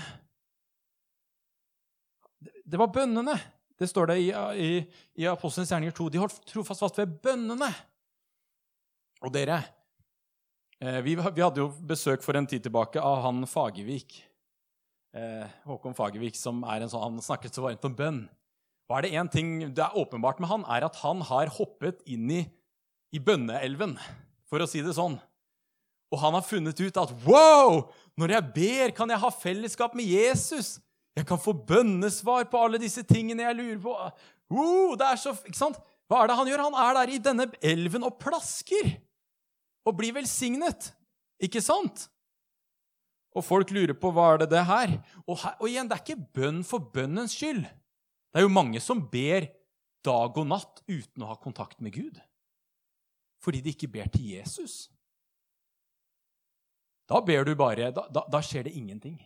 Det 2.64 2.80
var 2.80 2.92
bønnene. 2.96 3.38
Det 3.80 3.90
står 3.90 4.12
det 4.12 4.20
i, 4.24 4.28
i, 4.32 4.70
i 5.20 5.28
Apostelens 5.28 5.72
gjerninger 5.74 5.96
2. 5.98 6.10
De 6.14 6.22
holdt 6.22 6.44
trofast 6.48 6.84
fast 6.84 7.00
ved 7.02 7.16
bønnene. 7.24 7.70
Og 9.24 9.32
dere, 9.34 9.62
eh, 10.80 11.00
vi, 11.04 11.16
vi 11.16 11.44
hadde 11.44 11.64
jo 11.64 11.72
besøk 11.88 12.24
for 12.24 12.38
en 12.38 12.48
tid 12.48 12.64
tilbake 12.66 13.02
av 13.02 13.24
han 13.26 13.44
Fagervik 13.50 14.22
eh, 15.14 15.46
Håkon 15.68 15.96
Fagervik, 15.98 16.38
som 16.38 16.64
er 16.68 16.84
en 16.84 16.92
sånn, 16.92 17.06
han 17.06 17.24
snakket 17.24 17.56
så 17.56 17.66
varmt 17.66 17.86
om 17.88 17.98
bønn. 17.98 18.24
Og 18.90 18.98
er 18.98 19.06
det 19.06 19.14
én 19.18 19.32
ting 19.32 19.52
det 19.74 19.84
er 19.86 20.00
åpenbart 20.00 20.42
med 20.44 20.52
han, 20.52 20.66
er 20.70 20.88
at 20.88 21.00
han 21.04 21.24
har 21.30 21.52
hoppet 21.56 22.04
inn 22.10 22.30
i, 22.34 22.42
i 23.16 23.22
bønneelven, 23.24 23.96
for 24.50 24.64
å 24.64 24.70
si 24.70 24.84
det 24.86 24.96
sånn. 24.98 25.18
Og 26.14 26.22
han 26.22 26.36
har 26.38 26.46
funnet 26.46 26.78
ut 26.78 27.00
at 27.02 27.14
wow! 27.26 27.88
Når 28.20 28.36
jeg 28.36 28.50
ber, 28.54 28.92
kan 28.98 29.10
jeg 29.10 29.22
ha 29.24 29.32
fellesskap 29.34 29.96
med 29.98 30.06
Jesus. 30.06 30.76
Jeg 31.14 31.28
kan 31.30 31.42
få 31.42 31.54
bønnesvar 31.54 32.48
på 32.50 32.62
alle 32.66 32.80
disse 32.82 33.04
tingene 33.06 33.46
jeg 33.46 33.58
lurer 33.60 33.82
på. 33.84 33.94
Oh, 34.54 34.96
det 34.98 35.06
er 35.08 35.20
så, 35.22 35.36
ikke 35.46 35.60
sant? 35.60 35.78
Hva 36.10 36.24
er 36.24 36.30
det 36.30 36.38
han 36.40 36.50
gjør? 36.50 36.64
Han 36.68 36.80
er 36.84 36.98
der 36.98 37.12
i 37.14 37.22
denne 37.22 37.48
elven 37.62 38.06
og 38.08 38.18
plasker. 38.22 38.96
Og 39.86 39.98
blir 40.00 40.16
velsignet. 40.16 40.90
Ikke 41.44 41.62
sant? 41.62 42.08
Og 43.34 43.46
folk 43.46 43.72
lurer 43.74 43.96
på 43.98 44.12
hva 44.14 44.34
er 44.34 44.44
det 44.44 44.52
det 44.54 44.66
her 44.70 44.92
og, 45.26 45.38
her, 45.42 45.56
og 45.58 45.66
igjen, 45.66 45.88
det 45.90 45.98
er 45.98 46.04
ikke 46.04 46.30
bønn 46.38 46.62
for 46.68 46.92
bønnens 46.94 47.34
skyld. 47.34 47.64
Det 47.66 48.42
er 48.42 48.46
jo 48.46 48.54
mange 48.54 48.82
som 48.82 49.02
ber 49.10 49.48
dag 50.06 50.38
og 50.38 50.50
natt 50.50 50.84
uten 50.90 51.24
å 51.24 51.32
ha 51.32 51.38
kontakt 51.42 51.82
med 51.82 51.96
Gud. 51.96 52.20
Fordi 53.44 53.62
de 53.64 53.74
ikke 53.74 53.90
ber 53.92 54.10
til 54.14 54.36
Jesus. 54.36 54.88
Da 57.10 57.20
ber 57.26 57.44
du 57.46 57.56
bare 57.60 57.92
Da, 57.92 58.06
da, 58.10 58.24
da 58.32 58.42
skjer 58.42 58.68
det 58.68 58.78
ingenting. 58.78 59.18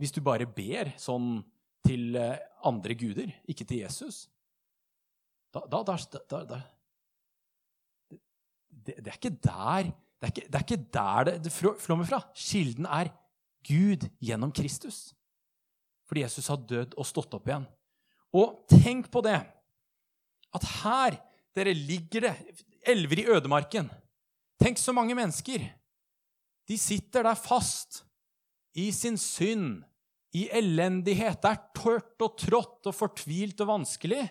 Hvis 0.00 0.14
du 0.16 0.22
bare 0.24 0.48
ber 0.48 0.94
sånn 1.00 1.42
til 1.84 2.16
eh, 2.16 2.38
andre 2.66 2.96
guder, 2.96 3.32
ikke 3.48 3.66
til 3.68 3.82
Jesus 3.84 4.26
Da, 5.52 5.64
da, 5.66 5.80
da 5.82 5.96
det, 8.70 8.96
det, 9.02 9.08
er 9.10 9.16
ikke 9.18 9.36
der 9.44 9.90
det 9.90 10.28
er 10.28 10.32
ikke, 10.34 10.46
det 10.46 10.58
er 10.58 10.64
ikke 10.66 10.84
der 10.94 11.24
det, 11.26 11.34
det 11.44 11.52
flommer 11.52 12.06
fra. 12.06 12.20
Kilden 12.36 12.86
er 12.86 13.10
Gud 13.66 14.04
gjennom 14.20 14.52
Kristus. 14.52 15.14
Fordi 16.08 16.24
Jesus 16.24 16.50
har 16.52 16.60
dødd 16.68 16.94
og 16.98 17.08
stått 17.08 17.34
opp 17.36 17.48
igjen. 17.48 17.64
Og 18.36 18.60
tenk 18.70 19.08
på 19.10 19.22
det, 19.24 19.38
at 20.54 20.66
her 20.82 21.16
dere 21.56 21.74
ligger 21.74 22.28
det 22.28 22.34
elver 22.88 23.22
i 23.22 23.26
ødemarken. 23.32 23.88
Tenk 24.60 24.78
så 24.78 24.92
mange 24.92 25.16
mennesker. 25.16 25.64
De 26.68 26.78
sitter 26.78 27.24
der 27.26 27.38
fast 27.38 28.04
i 28.76 28.90
sin 28.94 29.16
synd, 29.18 29.80
i 30.36 30.46
elendighet. 30.54 31.40
Det 31.42 31.50
er 31.50 31.62
tørt 31.76 32.22
og 32.22 32.36
trått 32.38 32.90
og 32.90 32.96
fortvilt 32.96 33.60
og 33.64 33.72
vanskelig. 33.72 34.22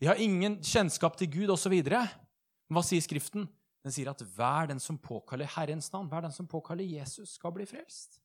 De 0.00 0.08
har 0.08 0.20
ingen 0.20 0.58
kjennskap 0.64 1.18
til 1.20 1.28
Gud 1.32 1.52
osv. 1.52 1.74
Hva 1.84 2.84
sier 2.86 3.04
Skriften? 3.04 3.48
Den 3.84 3.94
sier 3.94 4.10
at 4.12 4.22
hver 4.36 4.70
den 4.72 4.80
som 4.80 4.98
påkaller 5.00 5.48
Herrens 5.54 5.88
navn, 5.92 6.08
hver 6.08 6.24
den 6.26 6.34
som 6.34 6.48
påkaller 6.48 6.84
Jesus, 6.84 7.36
skal 7.36 7.52
bli 7.56 7.66
frelst. 7.68 8.20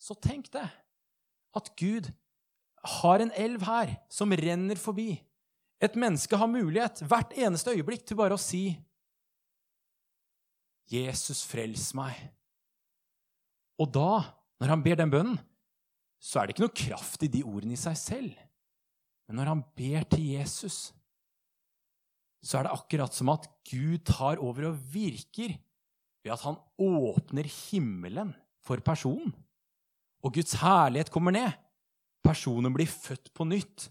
Så 0.00 0.16
tenk 0.20 0.50
det, 0.52 0.66
at 1.56 1.70
Gud 1.80 2.10
har 3.00 3.22
en 3.24 3.32
elv 3.36 3.64
her 3.64 3.94
som 4.12 4.32
renner 4.36 4.76
forbi. 4.80 5.16
Et 5.80 5.96
menneske 5.96 6.36
har 6.36 6.50
mulighet 6.50 7.00
hvert 7.08 7.32
eneste 7.36 7.72
øyeblikk 7.72 8.04
til 8.04 8.18
bare 8.20 8.36
å 8.36 8.40
si 8.40 8.74
Jesus, 10.92 11.40
frels 11.48 11.94
meg. 11.96 12.16
Og 13.80 13.88
da, 13.92 14.20
når 14.60 14.72
han 14.74 14.82
ber 14.84 14.98
den 15.00 15.12
bønnen, 15.12 15.38
så 16.24 16.40
er 16.40 16.46
det 16.46 16.54
ikke 16.54 16.64
noe 16.64 16.78
kraft 16.80 17.24
i 17.26 17.30
de 17.30 17.42
ordene 17.44 17.76
i 17.76 17.80
seg 17.80 17.96
selv. 18.00 18.36
Men 19.28 19.40
når 19.40 19.50
han 19.50 19.62
ber 19.76 20.06
til 20.08 20.24
Jesus, 20.32 20.78
så 22.44 22.58
er 22.58 22.66
det 22.66 22.76
akkurat 22.76 23.16
som 23.16 23.32
at 23.32 23.48
Gud 23.68 24.00
tar 24.08 24.40
over 24.40 24.70
og 24.70 24.80
virker 24.92 25.56
ved 26.24 26.32
at 26.32 26.44
han 26.44 26.56
åpner 26.80 27.48
himmelen 27.48 28.32
for 28.64 28.80
personen. 28.84 29.32
Og 30.24 30.32
Guds 30.32 30.56
herlighet 30.60 31.12
kommer 31.12 31.34
ned. 31.36 31.52
Personen 32.24 32.72
blir 32.72 32.88
født 32.88 33.28
på 33.36 33.44
nytt. 33.48 33.90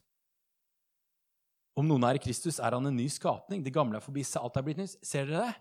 Om 1.78 1.86
noen 1.90 2.06
er 2.06 2.18
i 2.18 2.22
Kristus, 2.22 2.58
er 2.58 2.74
han 2.74 2.90
en 2.90 2.98
ny 2.98 3.06
skapning. 3.10 3.62
Det 3.66 3.74
gamle 3.74 3.98
er 3.98 4.06
forbi, 4.06 4.26
alt 4.38 4.58
er 4.58 4.66
blitt 4.66 4.82
nytt. 4.82 4.98
Ser 5.06 5.30
dere 5.30 5.50
det? 5.50 5.54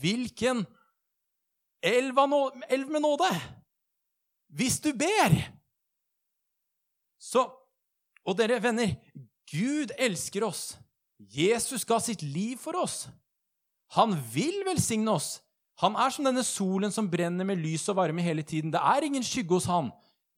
Hvilken 0.00 0.64
elv, 1.84 2.20
elv 2.72 2.92
med 2.92 3.04
nåde! 3.04 3.28
Hvis 4.48 4.80
du 4.80 4.92
ber! 4.96 5.36
Så 7.24 7.46
Og 8.24 8.36
dere 8.38 8.60
venner, 8.62 8.94
Gud 9.52 9.92
elsker 10.00 10.46
oss 10.46 10.74
Jesus 11.18 11.84
ga 11.86 11.98
sitt 12.02 12.22
liv 12.22 12.58
for 12.60 12.76
oss. 12.76 13.06
Han 13.94 14.16
vil 14.34 14.64
velsigne 14.66 15.12
oss. 15.14 15.38
Han 15.82 15.96
er 15.98 16.12
som 16.14 16.26
denne 16.26 16.44
solen 16.46 16.92
som 16.94 17.08
brenner 17.10 17.46
med 17.46 17.60
lys 17.62 17.86
og 17.90 17.98
varme 17.98 18.22
hele 18.22 18.44
tiden. 18.46 18.72
Det 18.74 18.80
er 18.80 19.06
ingen 19.06 19.24
skygge 19.26 19.56
hos 19.56 19.68
han. 19.70 19.90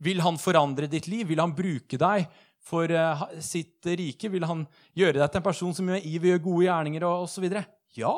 Vil 0.02 0.21
han 0.25 0.38
forandre 0.40 0.88
ditt 0.90 1.09
liv? 1.09 1.26
Vil 1.31 1.40
han 1.40 1.55
bruke 1.57 1.99
deg 2.00 2.26
for 2.66 2.93
uh, 2.93 3.25
sitt 3.40 3.85
rike? 3.88 4.31
Vil 4.33 4.47
han 4.49 4.66
gjøre 4.97 5.21
deg 5.21 5.33
til 5.33 5.40
en 5.40 5.49
person 5.49 5.76
som 5.76 5.88
med 5.88 6.05
iver 6.05 6.35
gjør 6.35 6.45
gode 6.45 6.69
gjerninger 6.69 7.09
og 7.09 7.26
osv.? 7.26 7.49
Ja, 7.97 8.16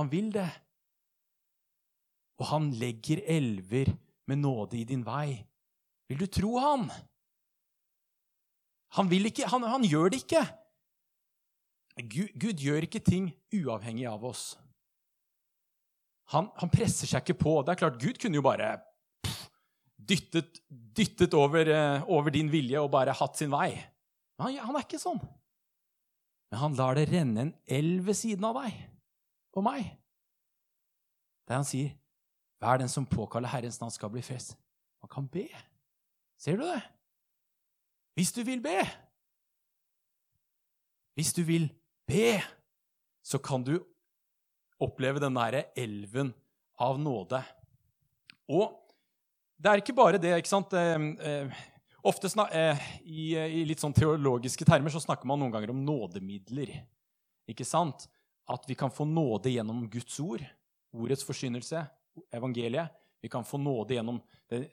han 0.00 0.12
vil 0.12 0.32
det. 0.32 0.48
Og 2.40 2.48
han 2.48 2.70
legger 2.80 3.20
elver 3.28 3.92
med 4.30 4.40
nåde 4.40 4.80
i 4.80 4.86
din 4.88 5.04
vei. 5.04 5.42
Vil 6.08 6.24
du 6.24 6.28
tro 6.32 6.56
han? 6.60 6.88
Han, 8.98 9.10
ikke, 9.12 9.46
han, 9.46 9.62
han 9.70 9.86
gjør 9.86 10.10
det 10.10 10.24
ikke. 10.24 10.42
Gud, 12.00 12.30
Gud, 12.40 12.58
gjør 12.58 12.86
ikke 12.86 13.02
ting 13.04 13.30
uavhengig 13.54 14.06
av 14.10 14.24
oss. 14.24 14.54
Han, 16.34 16.48
han, 16.58 16.70
presser 16.72 17.10
seg 17.10 17.24
ikke 17.24 17.40
på. 17.42 17.54
Det 17.62 17.74
er 17.74 17.80
klart, 17.82 18.00
Gud 18.02 18.18
kunne 18.22 18.38
jo 18.38 18.44
bare 18.46 18.72
pff, 19.24 19.42
dyttet, 20.12 20.60
dyttet 20.70 21.34
over, 21.38 21.70
uh, 21.70 22.10
over, 22.10 22.32
din 22.34 22.50
vilje 22.52 22.82
og 22.82 22.92
bare 22.94 23.14
hatt 23.18 23.38
sin 23.38 23.50
vei. 23.52 23.72
Han, 24.40 24.56
han, 24.58 24.78
er 24.78 24.86
ikke 24.86 25.02
sånn. 25.02 25.20
Men 26.50 26.62
han 26.64 26.78
lar 26.78 26.98
det 26.98 27.08
renne 27.10 27.46
en 27.46 27.56
elv 27.70 28.10
ved 28.10 28.18
siden 28.18 28.46
av 28.46 28.58
deg 28.62 28.78
og 29.58 29.66
meg. 29.66 29.96
der 31.46 31.58
han 31.58 31.66
sier 31.66 31.96
'Vær 32.60 32.78
den 32.78 32.88
som 32.88 33.06
påkaller 33.06 33.48
Herrens 33.48 33.80
navn, 33.80 33.90
skal 33.90 34.10
bli 34.12 34.22
frelst. 34.22 34.52
Man 35.02 35.08
kan 35.08 35.26
be. 35.26 35.48
Ser 36.36 36.56
du 36.56 36.62
det? 36.62 36.82
Hvis 38.18 38.32
du 38.36 38.42
vil 38.46 38.62
be. 38.64 38.78
Hvis 41.18 41.32
du 41.36 41.42
vil 41.46 41.68
be, 42.08 42.38
så 43.22 43.38
kan 43.42 43.64
du 43.64 43.76
oppleve 44.80 45.20
den 45.22 45.36
derre 45.36 45.66
elven 45.78 46.32
av 46.80 47.00
nåde. 47.00 47.42
Og 48.50 48.78
det 49.60 49.70
er 49.70 49.82
ikke 49.82 49.96
bare 49.96 50.20
det, 50.20 50.32
ikke 50.40 50.50
sant? 50.50 50.72
Eh, 50.72 50.96
eh, 51.28 51.58
ofte 52.08 52.30
eh, 52.56 52.86
i, 53.04 53.26
i, 53.36 53.64
litt 53.68 53.82
sånn 53.82 53.94
teologiske 53.96 54.64
termer 54.64 54.92
så 54.92 55.02
snakker 55.02 55.28
man 55.28 55.42
noen 55.42 55.52
ganger 55.52 55.74
om 55.74 55.82
nådemidler. 55.84 56.72
Ikke 57.50 57.66
sant? 57.68 58.08
At 58.50 58.64
vi 58.66 58.74
kan 58.78 58.92
få 58.94 59.04
nåde 59.06 59.52
gjennom 59.52 59.84
Guds 59.92 60.16
ord, 60.24 60.42
ordets 60.96 61.26
forsynelse, 61.26 61.84
evangeliet. 62.34 62.96
Vi 63.20 63.28
kan 63.28 63.44
få 63.44 63.60
nåde 63.60 63.94
gjennom 63.96 64.20
det 64.48 64.64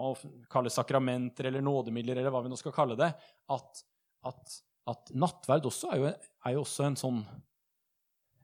å 0.00 0.14
kalle 0.50 0.72
sakramenter 0.72 1.50
eller 1.50 1.64
nådemidler, 1.64 2.16
eller 2.16 2.32
hva 2.32 2.42
vi 2.44 2.52
nå 2.52 2.58
skal 2.58 2.74
kalle 2.74 2.96
det. 2.98 3.10
At, 3.52 3.82
at, 4.26 4.56
at 4.88 5.12
nattverd 5.12 5.68
også 5.68 5.92
er 5.92 6.00
jo, 6.00 6.08
er 6.48 6.56
jo, 6.56 6.64
også 6.64 6.86
en 6.88 6.98
sånn 6.98 7.20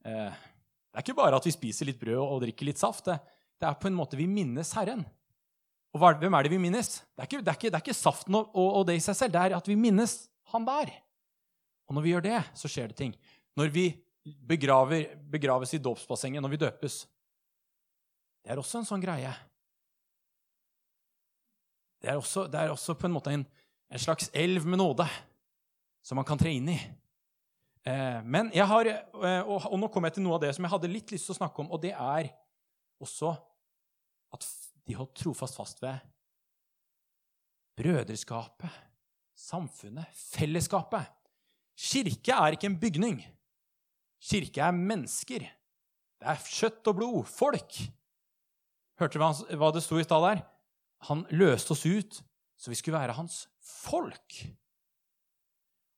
eh, 0.04 0.36
Det 0.36 1.00
er 1.00 1.06
ikke 1.06 1.16
bare 1.16 1.40
at 1.40 1.48
vi 1.48 1.54
spiser 1.54 1.88
litt 1.88 2.00
brød 2.00 2.20
og 2.20 2.42
drikker 2.44 2.68
litt 2.68 2.82
saft. 2.82 3.08
Det, 3.08 3.16
det 3.56 3.68
er 3.70 3.80
på 3.80 3.88
en 3.88 3.96
måte 3.96 4.18
vi 4.20 4.28
minnes 4.28 4.74
Herren. 4.76 5.06
Og 5.96 6.02
hva, 6.02 6.12
hvem 6.20 6.34
er 6.36 6.44
det 6.44 6.52
vi 6.52 6.60
minnes? 6.60 6.98
Det 7.16 7.24
er 7.24 7.30
ikke, 7.30 7.40
det 7.40 7.52
er 7.52 7.58
ikke, 7.58 7.72
det 7.72 7.78
er 7.78 7.84
ikke 7.86 7.96
saften 7.96 8.36
og, 8.36 8.50
og, 8.52 8.68
og, 8.68 8.82
det 8.88 8.98
i 8.98 9.04
seg 9.04 9.16
selv. 9.16 9.32
Det 9.32 9.44
er 9.46 9.56
at 9.56 9.70
vi 9.70 9.78
minnes 9.80 10.18
han 10.52 10.66
der. 10.68 10.92
Og 11.88 11.96
når 11.96 12.04
vi 12.04 12.12
gjør 12.12 12.26
det, 12.26 12.40
så 12.58 12.68
skjer 12.68 12.92
det 12.92 12.98
ting. 12.98 13.14
Når 13.56 13.72
vi 13.72 13.86
begraver, 14.44 15.14
begraves 15.32 15.72
i 15.72 15.80
dåpsbassenget, 15.80 16.42
når 16.42 16.52
vi 16.52 16.64
døpes 16.66 17.04
Det 18.44 18.52
er 18.52 18.60
også 18.60 18.82
en 18.82 18.88
sånn 18.88 19.02
greie. 19.02 19.32
Det 22.06 22.12
er 22.12 22.20
også, 22.20 22.44
det 22.46 22.60
er 22.60 22.70
også 22.70 22.94
på 22.94 23.08
en 23.08 23.16
måte 23.16 23.32
en, 23.34 23.42
en, 23.90 23.98
slags 23.98 24.28
elv 24.30 24.62
med 24.62 24.78
nåde 24.78 25.08
som 26.06 26.14
man 26.20 26.26
kan 26.28 26.38
tre 26.38 26.52
inn 26.54 26.68
i. 26.70 26.76
Eh, 27.82 28.20
men 28.22 28.52
jeg 28.54 28.66
har, 28.70 28.86
eh, 28.86 29.40
og, 29.42 29.66
og 29.66 29.74
nå 29.82 29.88
kommer 29.90 30.12
jeg 30.12 30.20
til 30.20 30.26
noe 30.28 30.36
av 30.38 30.44
det 30.44 30.52
som 30.54 30.62
jeg 30.62 30.70
hadde 30.76 30.92
litt 30.92 31.10
lyst 31.10 31.26
til 31.26 31.34
å 31.34 31.38
snakke 31.40 31.64
om, 31.64 31.72
og 31.74 31.82
det 31.82 31.90
er 31.90 32.30
også 33.02 33.34
at 34.38 34.46
de 34.86 34.94
holdt 34.94 35.18
trofast 35.18 35.58
fast 35.58 35.82
ved 35.82 35.98
brødreskapet, 37.82 38.80
samfunnet, 39.34 40.06
fellesskapet. 40.14 41.10
Kirke 41.74 42.38
er 42.38 42.54
ikke 42.54 42.70
en 42.70 42.80
bygning. 42.86 43.22
Kirke 44.30 44.62
er 44.62 44.78
mennesker. 44.78 45.50
Det 46.22 46.34
er 46.38 46.50
kjøtt 46.54 46.86
og 46.86 47.02
blod, 47.02 47.22
folk. 47.26 47.82
Hørte 49.02 49.18
du 49.18 49.58
hva 49.58 49.74
det 49.74 49.82
sto 49.82 49.98
i 49.98 50.06
stad 50.06 50.22
der? 50.30 50.46
Han 51.10 51.26
løste 51.30 51.74
oss 51.76 51.84
ut 51.86 52.22
så 52.56 52.72
vi 52.72 52.78
skulle 52.78 52.98
være 52.98 53.16
hans 53.18 53.44
folk. 53.60 54.38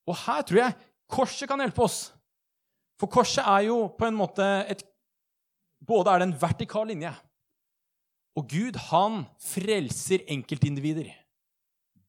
Og 0.08 0.16
her 0.26 0.42
tror 0.42 0.62
jeg 0.62 0.76
korset 1.08 1.48
kan 1.48 1.60
hjelpe 1.62 1.84
oss. 1.84 1.98
For 2.98 3.10
korset 3.10 3.46
er 3.46 3.68
jo 3.68 3.84
på 3.94 4.08
en 4.08 4.18
måte 4.18 4.46
et 4.68 4.84
Både 5.78 6.10
er 6.10 6.18
det 6.18 6.26
en 6.26 6.40
vertikal 6.40 6.88
linje 6.90 7.12
og 8.38 8.46
Gud, 8.46 8.76
han 8.90 9.24
frelser 9.42 10.22
enkeltindivider. 10.30 11.10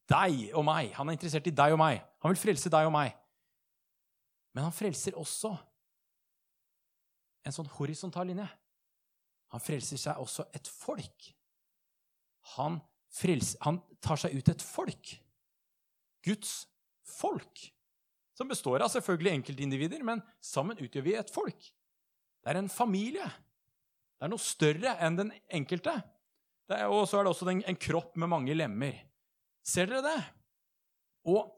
Deg 0.09 0.51
og 0.57 0.65
meg. 0.67 0.91
Han 0.97 1.09
er 1.09 1.17
interessert 1.17 1.47
i 1.49 1.53
deg 1.55 1.73
og 1.73 1.81
meg. 1.81 2.03
Han 2.21 2.33
vil 2.33 2.41
frelse 2.41 2.69
deg 2.69 2.89
og 2.89 2.93
meg. 2.93 3.15
Men 4.53 4.67
han 4.67 4.75
frelser 4.75 5.17
også 5.17 5.53
en 7.45 7.55
sånn 7.55 7.69
horisontal 7.77 8.29
linje. 8.29 8.45
Han 9.53 9.63
frelser 9.63 10.01
seg 10.01 10.21
også 10.21 10.45
et 10.53 10.69
folk. 10.69 11.29
Han, 12.55 12.79
frelser, 13.13 13.59
han 13.65 13.81
tar 14.03 14.19
seg 14.21 14.37
ut 14.37 14.51
et 14.51 14.63
folk. 14.63 15.11
Guds 16.25 16.53
folk. 17.07 17.65
Som 18.37 18.51
består 18.51 18.83
av 18.85 18.91
selvfølgelig 18.93 19.33
enkeltindivider, 19.39 20.03
men 20.05 20.21
sammen 20.43 20.79
utgjør 20.79 21.05
vi 21.05 21.15
et 21.19 21.31
folk. 21.33 21.59
Det 22.39 22.53
er 22.53 22.61
en 22.61 22.71
familie. 22.71 23.27
Det 24.15 24.27
er 24.27 24.31
noe 24.31 24.43
større 24.43 24.95
enn 25.03 25.17
den 25.19 25.33
enkelte. 25.59 25.93
Og 26.87 27.03
så 27.09 27.19
er 27.19 27.25
det 27.25 27.33
også 27.33 27.49
en, 27.49 27.63
en, 27.67 27.79
kropp 27.79 28.15
med 28.19 28.31
mange 28.31 28.55
lemmer. 28.55 28.95
Ser 29.65 29.89
dere 29.89 30.03
det? 30.05 30.19
Og, 31.27 31.49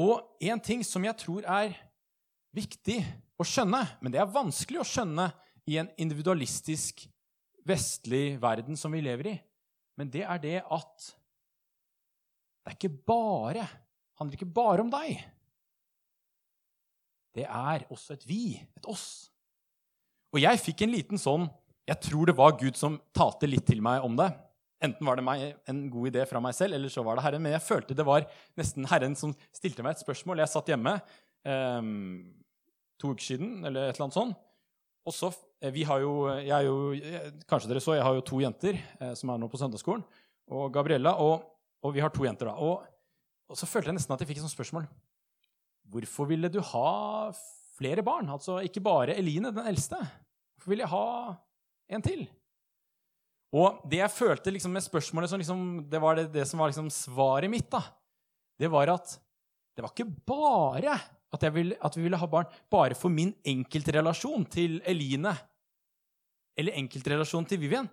og 0.00 0.44
en 0.44 0.62
ting 0.62 0.84
som 0.86 1.04
jeg 1.04 1.18
tror 1.20 1.44
er 1.44 1.74
viktig 2.56 3.00
å 3.36 3.44
skjønne, 3.44 3.82
men 4.00 4.14
det 4.14 4.22
er 4.22 4.32
vanskelig 4.32 4.80
å 4.80 4.88
skjønne 4.88 5.28
i 5.68 5.76
en 5.82 5.90
individualistisk, 6.00 7.04
vestlig 7.66 8.38
verden 8.40 8.78
som 8.78 8.94
vi 8.94 9.02
lever 9.04 9.32
i, 9.32 9.36
men 9.96 10.12
det 10.12 10.24
er 10.26 10.40
det 10.42 10.58
at 10.62 11.10
det 12.66 12.72
er 12.72 12.78
ikke 12.78 12.96
bare 13.08 13.66
handler 14.18 14.38
ikke 14.38 14.54
bare 14.56 14.84
om 14.84 14.90
deg. 14.92 15.20
Det 17.36 17.44
er 17.44 17.84
også 17.92 18.16
et 18.16 18.24
vi, 18.28 18.56
et 18.76 18.88
oss. 18.88 19.28
Og 20.32 20.40
jeg 20.40 20.60
fikk 20.62 20.84
en 20.84 20.94
liten 20.94 21.20
sånn 21.20 21.46
jeg 21.86 22.02
tror 22.02 22.26
det 22.26 22.34
var 22.34 22.56
Gud 22.58 22.74
som 22.74 22.96
talte 23.14 23.46
litt 23.46 23.62
til 23.68 23.78
meg 23.84 24.02
om 24.02 24.16
det. 24.18 24.26
Enten 24.82 25.06
var 25.06 25.16
det 25.16 25.24
meg, 25.24 25.44
en 25.70 25.84
god 25.92 26.08
idé 26.10 26.24
fra 26.26 26.40
meg 26.42 26.56
selv, 26.56 26.74
eller 26.74 26.90
så 26.90 27.04
var 27.06 27.16
det 27.16 27.22
Herren. 27.22 27.44
Men 27.44 27.54
jeg 27.54 27.62
følte 27.62 27.94
det 27.94 28.06
var 28.06 28.26
nesten 28.58 28.88
Herren 28.90 29.14
som 29.18 29.34
stilte 29.54 29.84
meg 29.86 29.94
et 29.94 30.02
spørsmål. 30.02 30.42
Jeg 30.42 30.50
satt 30.50 30.72
hjemme 30.72 30.96
eh, 31.46 31.92
to 32.98 33.12
uker 33.14 33.22
siden, 33.22 33.52
eller 33.62 33.86
et 33.86 33.94
eller 33.94 34.08
annet 34.08 34.18
sånt. 34.18 34.42
Og 35.06 35.14
så, 35.14 35.30
vi 35.72 35.84
har 35.88 36.02
jo, 36.02 36.12
jeg 36.44 36.66
jo, 36.68 36.76
Kanskje 37.48 37.70
dere 37.70 37.80
så, 37.80 37.94
jeg 37.96 38.04
har 38.04 38.16
jo 38.18 38.24
to 38.28 38.40
jenter 38.42 38.76
eh, 38.76 39.14
som 39.16 39.32
er 39.32 39.40
nå 39.40 39.48
på 39.48 39.60
søndagsskolen. 39.60 40.04
Og 40.52 40.68
Gabriella. 40.74 41.16
Og, 41.22 41.46
og 41.82 41.94
vi 41.96 42.02
har 42.04 42.12
to 42.12 42.26
jenter, 42.26 42.50
da. 42.50 42.56
Og, 42.60 42.84
og, 43.48 43.58
så 43.58 43.68
følte 43.68 43.90
jeg 43.90 43.98
nesten 43.98 44.14
at 44.14 44.22
jeg 44.22 44.30
fikk 44.30 44.40
et 44.42 44.46
sånt 44.46 44.56
spørsmål. 44.56 44.88
Hvorfor 45.92 46.28
ville 46.28 46.50
du 46.52 46.60
ha 46.74 46.90
flere 47.78 48.04
barn? 48.06 48.28
Altså 48.32 48.58
ikke 48.66 48.82
bare 48.84 49.16
Eline, 49.16 49.54
den 49.54 49.70
eldste. 49.70 50.00
Hvorfor 50.56 50.74
ville 50.74 50.84
jeg 50.84 50.92
ha 50.92 51.36
en 51.96 52.04
til. 52.04 52.26
Og 53.56 53.80
det 53.88 54.00
jeg 54.02 54.12
følte 54.12 54.52
liksom 54.52 54.74
med 54.74 54.84
spørsmålet 54.84 55.30
som 55.30 55.40
liksom, 55.40 55.60
Det 55.88 56.00
var 56.02 56.18
det, 56.18 56.26
det 56.34 56.44
som 56.50 56.60
var 56.60 56.72
liksom 56.72 56.90
svaret 56.92 57.50
mitt. 57.50 57.70
da, 57.70 57.82
Det 58.58 58.68
var 58.72 58.90
at 58.96 59.18
det 59.76 59.84
var 59.84 59.92
ikke 59.92 60.08
bare 60.26 60.96
at, 61.34 61.46
vil, 61.54 61.74
at 61.74 61.96
vi 61.96 62.04
ville 62.04 62.18
ha 62.20 62.28
barn 62.30 62.50
bare 62.72 62.96
for 62.98 63.12
min 63.12 63.32
enkeltrelasjon 63.46 64.46
til 64.52 64.78
Eline 64.86 65.34
eller 66.56 66.78
enkeltrelasjon 66.80 67.48
til 67.50 67.60
Vivian. 67.60 67.88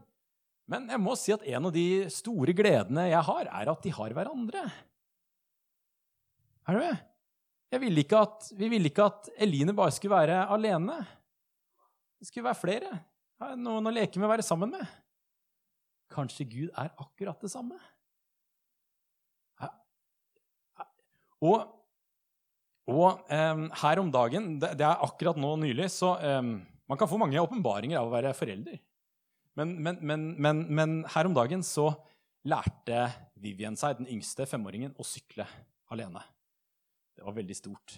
Men 0.69 0.85
jeg 0.91 1.01
må 1.03 1.15
si 1.19 1.33
at 1.35 1.43
en 1.49 1.67
av 1.67 1.73
de 1.75 1.87
store 2.13 2.55
gledene 2.55 3.09
jeg 3.09 3.23
har, 3.27 3.49
er 3.51 3.71
at 3.73 3.83
de 3.83 3.91
har 3.91 4.13
hverandre. 4.15 4.61
Er 6.63 6.77
du 6.77 6.79
med? 6.79 7.09
Vil 7.83 8.03
at, 8.15 8.51
vi 8.53 8.69
ville 8.69 8.91
ikke 8.91 9.07
at 9.09 9.31
Eline 9.41 9.73
bare 9.75 9.91
skulle 9.91 10.13
være 10.13 10.43
alene. 10.53 10.99
Det 12.21 12.29
skulle 12.29 12.45
være 12.45 12.61
flere 12.61 12.91
noen 13.59 13.89
å 13.89 13.93
leke 13.93 14.21
med, 14.21 14.29
være 14.31 14.45
sammen 14.45 14.71
med. 14.71 14.85
Kanskje 16.13 16.45
Gud 16.47 16.69
er 16.77 16.91
akkurat 17.01 17.41
det 17.41 17.51
samme? 17.51 17.79
Og, 21.43 21.65
og 22.91 23.21
um, 23.31 23.67
her 23.79 23.99
om 24.01 24.09
dagen, 24.11 24.57
det, 24.59 24.73
det, 24.79 24.87
er 24.87 25.03
akkurat 25.05 25.37
nå 25.39 25.53
nylig, 25.61 25.87
så 25.93 26.17
um, 26.19 26.57
Man 26.89 26.99
kan 26.99 27.07
få 27.07 27.17
mange 27.17 27.39
åpenbaringer 27.39 27.95
av 27.95 28.09
å 28.09 28.13
være 28.13 28.33
forelder. 28.35 28.75
Men, 29.55 29.75
men, 29.85 29.99
men, 30.35 30.63
men, 30.67 30.95
her 31.13 31.29
om 31.29 31.35
dagen 31.35 31.63
så 31.63 31.93
lærte 32.49 33.05
Vivian 33.39 33.77
seg, 33.79 34.01
den 34.01 34.09
yngste 34.11 34.47
femåringen, 34.49 34.91
å 34.99 35.05
sykle 35.07 35.45
alene. 35.93 36.21
Det 37.15 37.23
var 37.23 37.37
veldig 37.37 37.55
stort. 37.55 37.95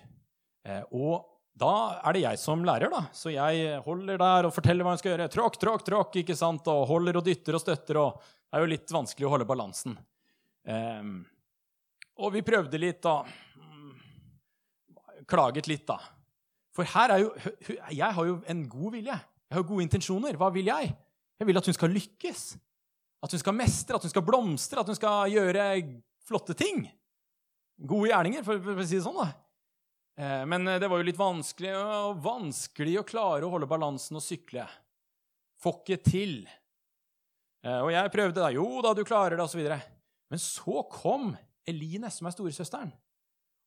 Eh, 0.67 0.83
og 0.93 1.25
da 1.55 1.71
er 2.03 2.17
det 2.17 2.23
jeg 2.25 2.41
som 2.41 2.65
lærer, 2.67 2.91
da. 2.91 3.05
Så 3.15 3.31
jeg 3.33 3.79
holder 3.85 4.19
der 4.21 4.47
og 4.49 4.53
forteller 4.53 4.85
hva 4.85 4.93
hun 4.93 5.01
skal 5.01 5.13
gjøre. 5.13 5.29
Tråkk, 5.31 5.57
tråkk, 5.61 5.85
tråkk, 5.87 6.19
ikke 6.21 6.35
sant? 6.37 6.67
Og 6.71 6.85
holder 6.89 7.21
og 7.21 7.25
dytter 7.25 7.57
og 7.57 7.63
støtter. 7.63 8.01
og 8.01 8.19
Det 8.19 8.59
er 8.59 8.65
jo 8.65 8.71
litt 8.73 8.93
vanskelig 8.93 9.27
å 9.27 9.31
holde 9.33 9.47
balansen. 9.49 9.95
Um, 10.67 11.17
og 12.19 12.35
vi 12.35 12.43
prøvde 12.45 12.81
litt, 12.81 13.01
da. 13.05 13.21
Klaget 15.29 15.69
litt, 15.69 15.85
da. 15.88 15.97
For 16.75 16.88
her 16.91 17.13
er 17.15 17.23
jo 17.23 17.31
Jeg 17.95 18.11
har 18.17 18.27
jo 18.27 18.41
en 18.51 18.65
god 18.69 18.97
vilje. 18.97 19.15
Jeg 19.49 19.57
har 19.57 19.67
gode 19.67 19.85
intensjoner. 19.85 20.38
Hva 20.38 20.51
vil 20.53 20.69
jeg? 20.71 20.91
Jeg 21.39 21.47
vil 21.47 21.59
at 21.59 21.69
hun 21.69 21.77
skal 21.77 21.93
lykkes. 21.93 22.43
At 23.23 23.31
hun 23.33 23.41
skal 23.41 23.57
mestre, 23.57 23.97
at 23.97 24.05
hun 24.05 24.11
skal 24.11 24.25
blomstre, 24.25 24.81
at 24.81 24.89
hun 24.91 24.97
skal 24.97 25.31
gjøre 25.33 25.65
flotte 26.27 26.53
ting. 26.57 26.85
Gode 27.75 28.11
gjerninger, 28.11 28.43
for 28.45 28.59
å 28.59 28.85
si 28.85 28.99
det 28.99 29.05
sånn. 29.05 29.17
da. 29.19 29.31
Eh, 30.15 30.43
men 30.47 30.67
eh, 30.67 30.79
det 30.79 30.89
var 30.91 31.01
jo 31.01 31.07
litt 31.07 31.19
vanskelig, 31.19 31.73
vanskelig 32.23 32.99
å 33.01 33.07
klare 33.07 33.47
å 33.47 33.51
holde 33.51 33.69
balansen 33.69 34.19
og 34.19 34.23
sykle. 34.23 34.67
Får 35.63 35.81
ikke 35.81 35.99
til. 36.05 36.38
Eh, 37.65 37.81
og 37.81 37.91
jeg 37.91 38.13
prøvde 38.13 38.43
da. 38.43 38.51
Jo 38.55 38.67
da, 38.85 38.93
du 38.95 39.03
klarer 39.07 39.35
det, 39.35 39.47
osv. 39.47 39.65
Men 40.31 40.41
så 40.41 40.85
kom 40.91 41.33
Eline, 41.67 42.11
som 42.13 42.29
er 42.29 42.35
storesøsteren. 42.35 42.93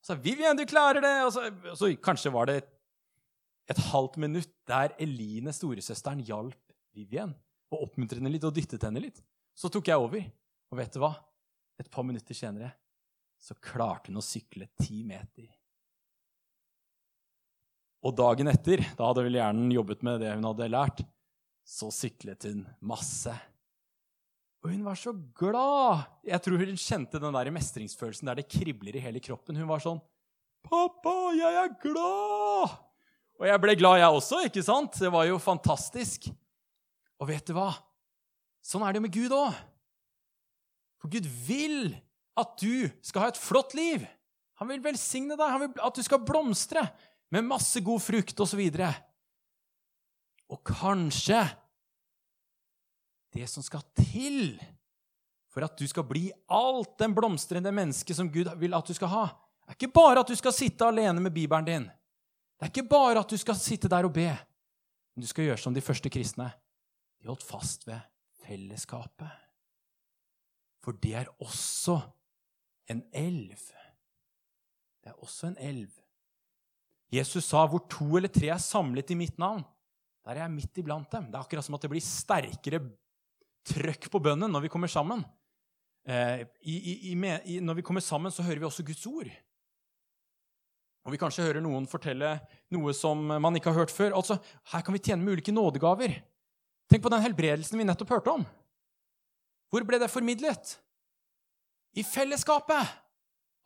Sa 0.01 0.15
'Vivian, 0.15 0.57
du 0.57 0.65
klarer 0.65 1.01
det!' 1.03 1.25
Og 1.25 1.33
så, 1.35 1.47
og 1.71 1.77
så 1.77 1.91
kanskje 1.99 2.31
var 2.33 2.49
det 2.49 2.55
et, 2.61 2.69
et 3.75 3.81
halvt 3.91 4.17
minutt 4.17 4.53
der 4.67 4.95
Eline, 4.99 5.53
storesøsteren, 5.53 6.23
hjalp 6.25 6.73
Vivian 6.95 7.35
og 7.69 7.89
oppmuntret 7.89 8.21
henne 8.21 8.31
litt 8.33 8.47
og 8.47 8.55
dyttet 8.55 8.83
henne 8.83 9.01
litt. 9.03 9.21
Så 9.53 9.69
tok 9.69 9.91
jeg 9.91 9.99
over. 9.99 10.23
Og 10.69 10.77
vet 10.77 10.93
du 10.93 11.01
hva? 11.01 11.13
Et 11.79 11.89
par 11.89 12.05
minutter 12.05 12.35
senere 12.35 12.71
så 13.39 13.55
klarte 13.55 14.11
hun 14.11 14.19
å 14.19 14.25
sykle 14.25 14.67
ti 14.79 15.01
meter. 15.07 15.47
Og 18.03 18.15
dagen 18.15 18.51
etter, 18.51 18.83
da 18.95 19.09
hadde 19.09 19.23
vel 19.25 19.37
hjernen 19.39 19.71
jobbet 19.71 20.03
med 20.07 20.21
det 20.23 20.33
hun 20.35 20.47
hadde 20.47 20.69
lært, 20.71 21.01
så 21.67 21.89
syklet 21.93 22.47
hun 22.47 22.63
masse. 22.87 23.33
Og 24.59 24.73
hun 24.73 24.83
var 24.83 24.97
så 24.99 25.13
glad! 25.39 26.03
Jeg 26.27 26.43
tror 26.43 26.59
hun 26.59 26.79
kjente 26.79 27.21
den 27.21 27.35
der 27.35 27.51
mestringsfølelsen 27.55 28.27
der 28.27 28.41
det 28.41 28.49
kribler 28.51 28.97
i 28.97 29.03
hele 29.03 29.21
kroppen. 29.23 29.55
Hun 29.55 29.69
var 29.69 29.83
sånn 29.83 30.01
'Pappa, 30.65 31.31
jeg 31.37 31.55
er 31.55 31.75
glad!' 31.79 32.77
Og 33.39 33.47
jeg 33.47 33.61
ble 33.63 33.75
glad, 33.79 34.01
jeg 34.01 34.11
også, 34.11 34.41
ikke 34.49 34.63
sant? 34.63 34.99
Det 34.99 35.11
var 35.11 35.23
jo 35.23 35.37
fantastisk. 35.39 36.27
Og 37.23 37.29
vet 37.29 37.45
du 37.47 37.53
hva? 37.55 37.71
Sånn 38.59 38.83
er 38.83 38.91
det 38.91 38.99
jo 38.99 39.05
med 39.05 39.15
Gud 39.15 39.31
òg. 39.31 39.55
For 40.99 41.07
Gud 41.07 41.27
vil 41.47 41.95
at 42.35 42.57
du 42.59 42.89
skal 42.99 43.23
ha 43.23 43.29
et 43.31 43.39
flott 43.39 43.71
liv. 43.79 44.03
Han 44.59 44.67
vil 44.67 44.83
velsigne 44.83 45.37
deg, 45.39 45.47
han 45.47 45.63
vil 45.63 45.85
at 45.87 45.95
du 45.95 46.03
skal 46.03 46.19
blomstre 46.27 46.83
med 47.31 47.47
masse 47.47 47.79
god 47.79 48.03
frukt 48.03 48.43
osv. 48.43 48.59
Og, 48.59 48.75
så 48.75 48.91
og 50.51 50.61
kanskje 50.67 51.39
det 53.33 53.47
som 53.49 53.63
skal 53.63 53.83
til 53.97 54.57
for 55.49 55.65
at 55.65 55.77
du 55.77 55.87
skal 55.89 56.05
bli 56.05 56.29
alt 56.53 56.97
den 57.01 57.15
blomstrende 57.17 57.71
mennesket 57.73 58.17
som 58.17 58.29
Gud 58.31 58.49
vil 58.61 58.75
at 58.77 58.87
du 58.87 58.93
skal 58.93 59.11
ha, 59.11 59.25
det 59.69 59.73
er 59.73 59.77
ikke 59.77 59.93
bare 59.99 60.21
at 60.23 60.29
du 60.29 60.37
skal 60.37 60.53
sitte 60.55 60.85
alene 60.85 61.21
med 61.21 61.33
bibelen 61.33 61.65
din. 61.65 61.83
Det 62.57 62.65
er 62.65 62.71
ikke 62.71 62.89
bare 62.89 63.21
at 63.21 63.29
du 63.29 63.37
skal 63.37 63.57
sitte 63.57 63.89
der 63.89 64.07
og 64.07 64.13
be. 64.15 64.29
Men 65.13 65.21
du 65.21 65.27
skal 65.29 65.45
gjøre 65.45 65.61
som 65.61 65.75
de 65.75 65.83
første 65.83 66.09
kristne. 66.09 66.49
De 67.21 67.29
holdt 67.29 67.45
fast 67.45 67.85
ved 67.87 67.99
fellesskapet. 68.45 69.29
For 70.81 70.97
det 70.97 71.13
er 71.21 71.29
også 71.43 71.99
en 72.89 73.03
elv. 73.13 73.55
Det 75.03 75.11
er 75.11 75.21
også 75.21 75.51
en 75.51 75.57
elv. 75.59 75.91
Jesus 77.11 77.45
sa, 77.45 77.65
'Hvor 77.65 77.85
to 77.89 78.17
eller 78.17 78.29
tre 78.29 78.47
er 78.47 78.57
samlet 78.57 79.11
i 79.11 79.15
mitt 79.15 79.37
navn, 79.39 79.63
der 80.25 80.31
er 80.31 80.41
jeg 80.45 80.51
midt 80.51 80.77
iblant 80.77 81.11
dem.' 81.11 81.25
Det 81.25 81.35
er 81.35 81.39
akkurat 81.39 81.65
som 81.65 81.75
at 81.75 81.81
det 81.81 81.89
blir 81.89 82.01
sterkere 82.01 82.79
trøkk 83.67 84.09
på 84.11 84.21
bønnen 84.23 84.51
når 84.51 84.65
vi 84.65 84.71
kommer 84.71 84.91
sammen. 84.91 85.23
Eh, 86.07 86.45
i, 86.61 86.75
i, 87.11 87.13
i, 87.13 87.59
når 87.61 87.79
vi 87.79 87.85
kommer 87.85 88.03
sammen, 88.03 88.31
så 88.31 88.45
hører 88.45 88.61
vi 88.61 88.67
også 88.69 88.85
Guds 88.87 89.05
ord. 89.09 89.29
Og 91.05 91.13
vi 91.13 91.19
kanskje 91.21 91.45
hører 91.45 91.63
noen 91.63 91.87
fortelle 91.89 92.35
noe 92.73 92.93
som 92.93 93.21
man 93.41 93.55
ikke 93.57 93.71
har 93.71 93.83
hørt 93.83 93.93
før. 93.93 94.15
Altså, 94.17 94.39
Her 94.73 94.83
kan 94.85 94.95
vi 94.95 95.01
tjene 95.01 95.23
med 95.23 95.37
ulike 95.37 95.53
nådegaver. 95.55 96.17
Tenk 96.89 97.05
på 97.05 97.11
den 97.13 97.23
helbredelsen 97.23 97.79
vi 97.79 97.85
nettopp 97.87 98.15
hørte 98.17 98.33
om. 98.39 98.45
Hvor 99.69 99.85
ble 99.85 99.99
det 100.01 100.09
formidlet? 100.11 100.75
I 101.97 102.03
fellesskapet 102.05 102.93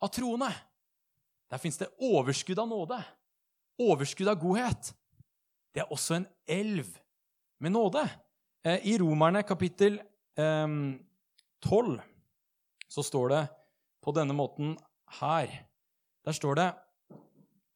av 0.00 0.12
troende. 0.12 0.50
Der 1.52 1.60
fins 1.60 1.78
det 1.80 1.90
overskudd 2.00 2.60
av 2.60 2.68
nåde. 2.68 2.98
Overskudd 3.80 4.30
av 4.30 4.40
godhet. 4.40 4.92
Det 5.74 5.82
er 5.82 5.92
også 5.92 6.18
en 6.18 6.28
elv 6.48 6.88
med 7.60 7.74
nåde. 7.74 8.04
Eh, 8.64 8.80
I 8.88 8.98
Romerne 8.98 9.42
kapittel 9.42 10.00
eh, 10.36 10.68
12 11.60 12.00
så 12.88 13.02
står 13.02 13.28
det 13.28 13.42
på 14.04 14.12
denne 14.16 14.36
måten 14.36 14.74
her. 15.20 15.50
Der 16.24 16.32
står 16.32 16.54
det 16.60 16.68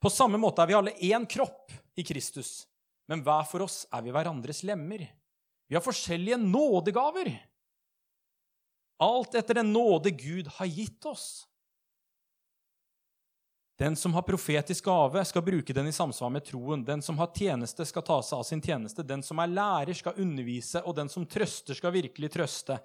På 0.00 0.10
samme 0.10 0.38
måte 0.38 0.62
er 0.62 0.70
vi 0.70 0.76
alle 0.78 0.94
én 1.02 1.26
kropp 1.26 1.72
i 1.98 2.04
Kristus, 2.06 2.68
men 3.10 3.24
hver 3.26 3.44
for 3.50 3.64
oss 3.66 3.82
er 3.92 4.04
vi 4.04 4.12
hverandres 4.14 4.62
lemmer. 4.62 5.02
Vi 5.66 5.74
har 5.74 5.82
forskjellige 5.82 6.38
nådegaver. 6.38 7.32
Alt 9.02 9.34
etter 9.34 9.58
den 9.58 9.72
nåde 9.72 10.12
Gud 10.14 10.46
har 10.54 10.70
gitt 10.70 11.04
oss. 11.06 11.47
Den 13.78 13.96
som 13.96 14.14
har 14.14 14.22
profetisk 14.22 14.84
gave, 14.84 15.24
skal 15.24 15.42
bruke 15.42 15.72
den 15.72 15.86
i 15.86 15.92
samsvar 15.92 16.30
med 16.30 16.44
troen. 16.44 16.80
Den 16.84 17.02
som 17.02 17.18
har 17.18 17.30
tjeneste, 17.34 17.84
skal 17.86 18.02
ta 18.02 18.16
seg 18.26 18.40
av 18.40 18.42
sin 18.48 18.62
tjeneste. 18.62 19.04
Den 19.06 19.22
som 19.22 19.38
er 19.38 19.52
lærer, 19.52 19.94
skal 19.94 20.18
undervise, 20.18 20.82
og 20.82 20.96
den 20.98 21.06
som 21.12 21.26
trøster, 21.30 21.78
skal 21.78 21.94
virkelig 21.94 22.32
trøste. 22.34 22.80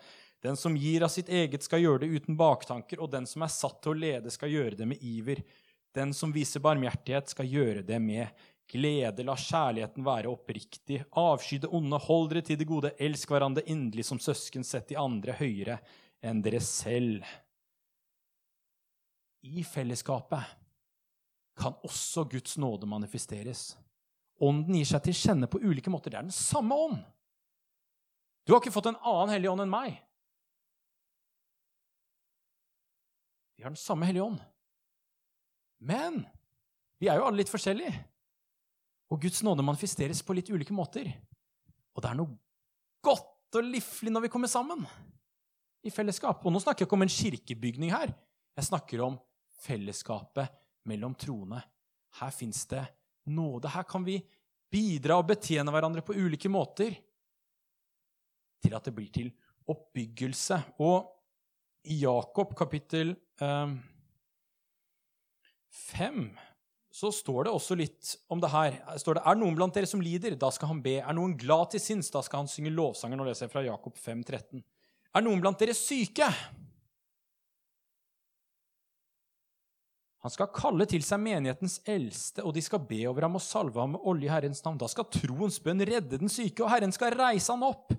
Den 0.45 0.59
som 0.59 0.77
gir 0.77 1.01
av 1.01 1.09
sitt 1.09 1.33
eget, 1.33 1.65
skal 1.65 1.81
gjøre 1.81 2.03
det 2.03 2.11
uten 2.13 2.37
baktanker, 2.37 3.01
og 3.01 3.09
den 3.09 3.25
som 3.25 3.41
er 3.41 3.55
satt 3.55 3.81
til 3.81 3.95
å 3.95 3.97
lede, 4.05 4.29
skal 4.37 4.53
gjøre 4.53 4.77
det 4.83 4.91
med 4.93 5.01
iver. 5.01 5.41
Den 5.97 6.13
som 6.13 6.29
viser 6.35 6.61
barmhjertighet, 6.61 7.33
skal 7.33 7.49
gjøre 7.49 7.81
det 7.89 7.97
med 7.97 8.45
glede. 8.69 9.25
La 9.25 9.33
kjærligheten 9.33 10.05
være 10.05 10.29
oppriktig. 10.29 11.01
Avsky 11.17 11.63
det 11.63 11.73
onde, 11.73 12.05
hold 12.05 12.35
dere 12.35 12.45
til 12.45 12.61
det 12.61 12.69
gode. 12.69 12.93
Elsk 13.01 13.33
hverandre 13.33 13.65
inderlig 13.65 14.05
som 14.05 14.21
søsken. 14.21 14.61
Sett 14.61 14.93
de 14.93 15.01
andre 15.01 15.41
høyere 15.41 15.81
enn 16.21 16.45
dere 16.45 16.61
selv. 16.61 17.25
I 19.41 19.65
fellesskapet 19.65 20.61
kan 21.57 21.75
også 21.85 22.25
Guds 22.29 22.57
nåde 22.57 22.89
manifesteres. 22.89 23.73
Ånden 24.41 24.75
gir 24.75 24.87
seg 24.89 25.03
til 25.05 25.17
kjenne 25.17 25.49
på 25.49 25.61
ulike 25.61 25.91
måter. 25.93 26.11
Det 26.11 26.19
er 26.19 26.27
den 26.27 26.35
samme 26.35 26.75
ånd. 26.75 27.03
Du 28.43 28.53
har 28.53 28.61
ikke 28.61 28.73
fått 28.75 28.89
en 28.91 28.99
annen 28.99 29.31
hellig 29.35 29.51
ånd 29.51 29.63
enn 29.63 29.71
meg. 29.71 29.99
Vi 33.55 33.63
har 33.63 33.71
den 33.71 33.79
samme 33.79 34.07
hellige 34.09 34.25
ånd. 34.25 34.41
Men 35.83 36.23
vi 36.99 37.07
er 37.11 37.19
jo 37.19 37.27
alle 37.27 37.43
litt 37.43 37.51
forskjellige. 37.51 37.93
Og 39.13 39.21
Guds 39.21 39.43
nåde 39.45 39.63
manifesteres 39.63 40.23
på 40.25 40.35
litt 40.35 40.49
ulike 40.51 40.75
måter. 40.75 41.07
Og 41.93 42.03
det 42.03 42.09
er 42.09 42.17
noe 42.17 42.33
godt 43.05 43.59
og 43.59 43.69
liflig 43.69 44.11
når 44.11 44.25
vi 44.25 44.33
kommer 44.33 44.49
sammen 44.49 44.81
i 45.85 45.91
fellesskap. 45.93 46.41
Og 46.41 46.51
nå 46.51 46.61
snakker 46.63 46.83
jeg 46.83 46.89
ikke 46.89 46.97
om 46.97 47.05
en 47.05 47.15
kirkebygning 47.15 47.93
her. 47.93 48.11
Jeg 48.57 48.67
snakker 48.71 49.03
om 49.05 49.19
fellesskapet 49.63 50.62
mellom 50.89 51.15
troende. 51.15 51.61
Her 52.19 52.33
fins 52.33 52.65
det 52.71 52.83
nåde. 53.29 53.71
Her 53.71 53.85
kan 53.87 54.05
vi 54.05 54.19
bidra 54.73 55.19
og 55.21 55.29
betjene 55.29 55.73
hverandre 55.73 56.03
på 56.05 56.15
ulike 56.17 56.49
måter 56.51 56.95
til 58.63 58.75
at 58.75 58.85
det 58.87 58.95
blir 58.95 59.11
til 59.13 59.31
oppbyggelse. 59.69 60.59
Og 60.83 61.09
i 61.91 61.99
Jakob 62.03 62.55
kapittel 62.57 63.13
eh, 63.43 63.75
5 65.73 66.25
så 66.93 67.09
står 67.09 67.47
det 67.47 67.53
også 67.55 67.75
litt 67.77 68.11
om 68.29 68.41
det 68.41 68.51
her. 68.53 68.75
Står 69.01 69.17
det, 69.17 69.23
er 69.25 69.37
noen 69.39 69.55
blant 69.57 69.73
dere 69.73 69.89
som 69.89 70.01
lider, 70.03 70.35
da 70.37 70.51
skal 70.53 70.69
han 70.75 70.81
be. 70.83 70.99
Er 71.01 71.15
noen 71.17 71.33
glad 71.39 71.71
til 71.73 71.81
sinns, 71.81 72.11
da 72.13 72.21
skal 72.21 72.43
han 72.43 72.51
synge 72.51 72.73
lovsanger. 72.75 73.17
Nå 73.17 73.25
leser 73.25 73.47
jeg 73.47 73.53
fra 73.55 73.63
Jakob 73.65 73.97
5, 73.97 74.21
13. 74.21 74.61
Er 75.17 75.25
noen 75.25 75.41
blant 75.41 75.57
dere 75.57 75.73
syke? 75.77 76.27
Han 80.23 80.31
skal 80.31 80.53
kalle 80.55 80.85
til 80.87 81.03
seg 81.03 81.19
menighetens 81.19 81.81
eldste, 81.89 82.45
og 82.47 82.53
de 82.55 82.61
skal 82.63 82.79
be 82.87 83.01
over 83.09 83.25
ham 83.25 83.35
og 83.35 83.43
salve 83.43 83.81
ham 83.81 83.97
med 83.97 84.05
olje 84.07 84.29
i 84.29 84.31
Herrens 84.31 84.63
navn. 84.63 84.79
Da 84.79 84.87
skal 84.87 85.09
troens 85.11 85.57
bønn 85.59 85.83
redde 85.83 86.19
den 86.21 86.31
syke, 86.31 86.63
og 86.63 86.71
Herren 86.71 86.95
skal 86.95 87.11
reise 87.19 87.51
han 87.51 87.65
opp. 87.67 87.91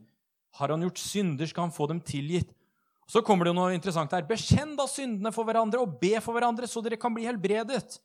Har 0.57 0.73
han 0.73 0.87
gjort 0.87 1.03
synder, 1.03 1.51
skal 1.51 1.67
han 1.67 1.75
få 1.75 1.91
dem 1.91 2.01
tilgitt. 2.01 2.55
Så 3.05 3.21
kommer 3.21 3.45
det 3.45 3.53
noe 3.59 3.75
interessant 3.77 4.15
her. 4.17 4.25
Bekjenn 4.25 4.73
da 4.79 4.87
syndene 4.89 5.35
for 5.37 5.45
hverandre 5.45 5.83
og 5.85 5.99
be 6.01 6.15
for 6.25 6.33
hverandre, 6.33 6.65
så 6.71 6.81
dere 6.81 6.97
kan 6.97 7.13
bli 7.13 7.27
helbredet. 7.29 7.99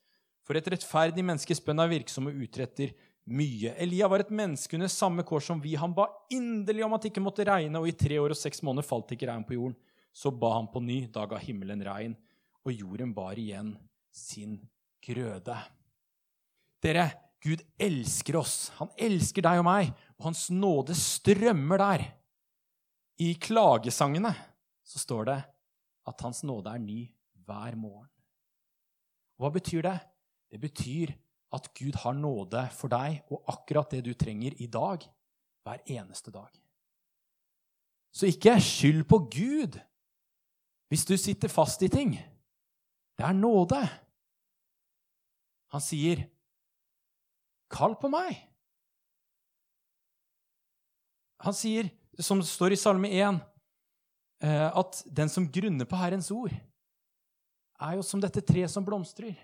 For 0.43 0.59
et 0.59 0.67
rettferdig 0.73 1.23
menneskes 1.23 1.63
bønn 1.63 1.79
er 1.79 1.93
virksom 1.93 2.27
og 2.27 2.43
utretter 2.43 2.91
mye. 3.23 3.71
Elia 3.79 4.09
var 4.11 4.25
et 4.25 4.35
menneske 4.35 4.75
under 4.75 4.91
samme 4.91 5.23
kår 5.23 5.47
som 5.47 5.63
vi. 5.63 5.77
Han 5.79 5.95
ba 5.95 6.09
inderlig 6.35 6.83
om 6.83 6.97
at 6.97 7.05
det 7.05 7.13
ikke 7.13 7.23
måtte 7.23 7.47
regne, 7.47 7.79
og 7.79 7.87
i 7.87 7.95
tre 7.95 8.19
år 8.19 8.35
og 8.35 8.41
seks 8.41 8.65
måneder 8.67 8.89
falt 8.89 9.15
ikke 9.15 9.31
regn 9.31 9.47
på 9.47 9.55
jorden. 9.55 9.79
Så 10.11 10.33
ba 10.35 10.57
han 10.57 10.67
på 10.67 10.83
ny. 10.83 11.05
Da 11.07 11.23
ga 11.29 11.39
himmelen 11.39 11.85
regn, 11.87 12.17
og 12.65 12.75
jorden 12.75 13.15
bar 13.15 13.39
igjen 13.39 13.77
sin 14.19 14.57
grøde. 15.03 15.57
Dere, 16.83 17.07
Gud 17.43 17.63
elsker 17.79 18.39
oss. 18.39 18.69
Han 18.79 18.91
elsker 18.99 19.45
deg 19.45 19.61
og 19.61 19.67
meg, 19.67 19.93
og 20.19 20.29
hans 20.29 20.49
nåde 20.51 20.95
strømmer 20.97 21.79
der. 21.81 22.05
I 23.19 23.33
klagesangene 23.39 24.31
så 24.87 24.99
står 25.01 25.25
det 25.31 25.39
at 26.09 26.21
hans 26.25 26.43
nåde 26.47 26.71
er 26.71 26.83
ny 26.83 27.01
hver 27.45 27.75
morgen. 27.79 28.09
Hva 29.39 29.51
betyr 29.55 29.85
det? 29.87 29.97
Det 30.51 30.59
betyr 30.59 31.13
at 31.55 31.69
Gud 31.77 31.95
har 32.03 32.15
nåde 32.17 32.65
for 32.75 32.91
deg 32.91 33.21
og 33.31 33.47
akkurat 33.51 33.91
det 33.95 34.03
du 34.05 34.13
trenger 34.17 34.55
i 34.61 34.67
dag, 34.71 35.03
hver 35.63 35.83
eneste 35.85 36.33
dag. 36.33 36.51
Så 38.11 38.29
ikke 38.29 38.57
skyld 38.63 39.05
på 39.09 39.21
Gud 39.31 39.77
hvis 40.89 41.05
du 41.05 41.15
sitter 41.21 41.51
fast 41.53 41.83
i 41.85 41.89
ting. 41.93 42.15
Det 43.17 43.25
er 43.25 43.35
nåde. 43.37 43.77
Han 45.73 45.81
sier, 45.81 46.25
'Kall 47.69 47.95
på 47.95 48.09
meg'. 48.09 48.37
Han 51.45 51.53
sier, 51.53 51.89
som 52.19 52.39
det 52.41 52.49
står 52.49 52.73
i 52.73 52.79
Salme 52.79 53.07
1, 53.07 53.39
eh, 54.41 54.67
at 54.75 55.03
den 55.05 55.29
som 55.29 55.47
grunner 55.47 55.85
på 55.85 55.95
Herrens 55.95 56.31
ord, 56.31 56.51
er 57.79 57.95
jo 57.95 58.03
som 58.03 58.19
dette 58.19 58.41
treet 58.43 58.71
som 58.71 58.83
blomstrer. 58.83 59.37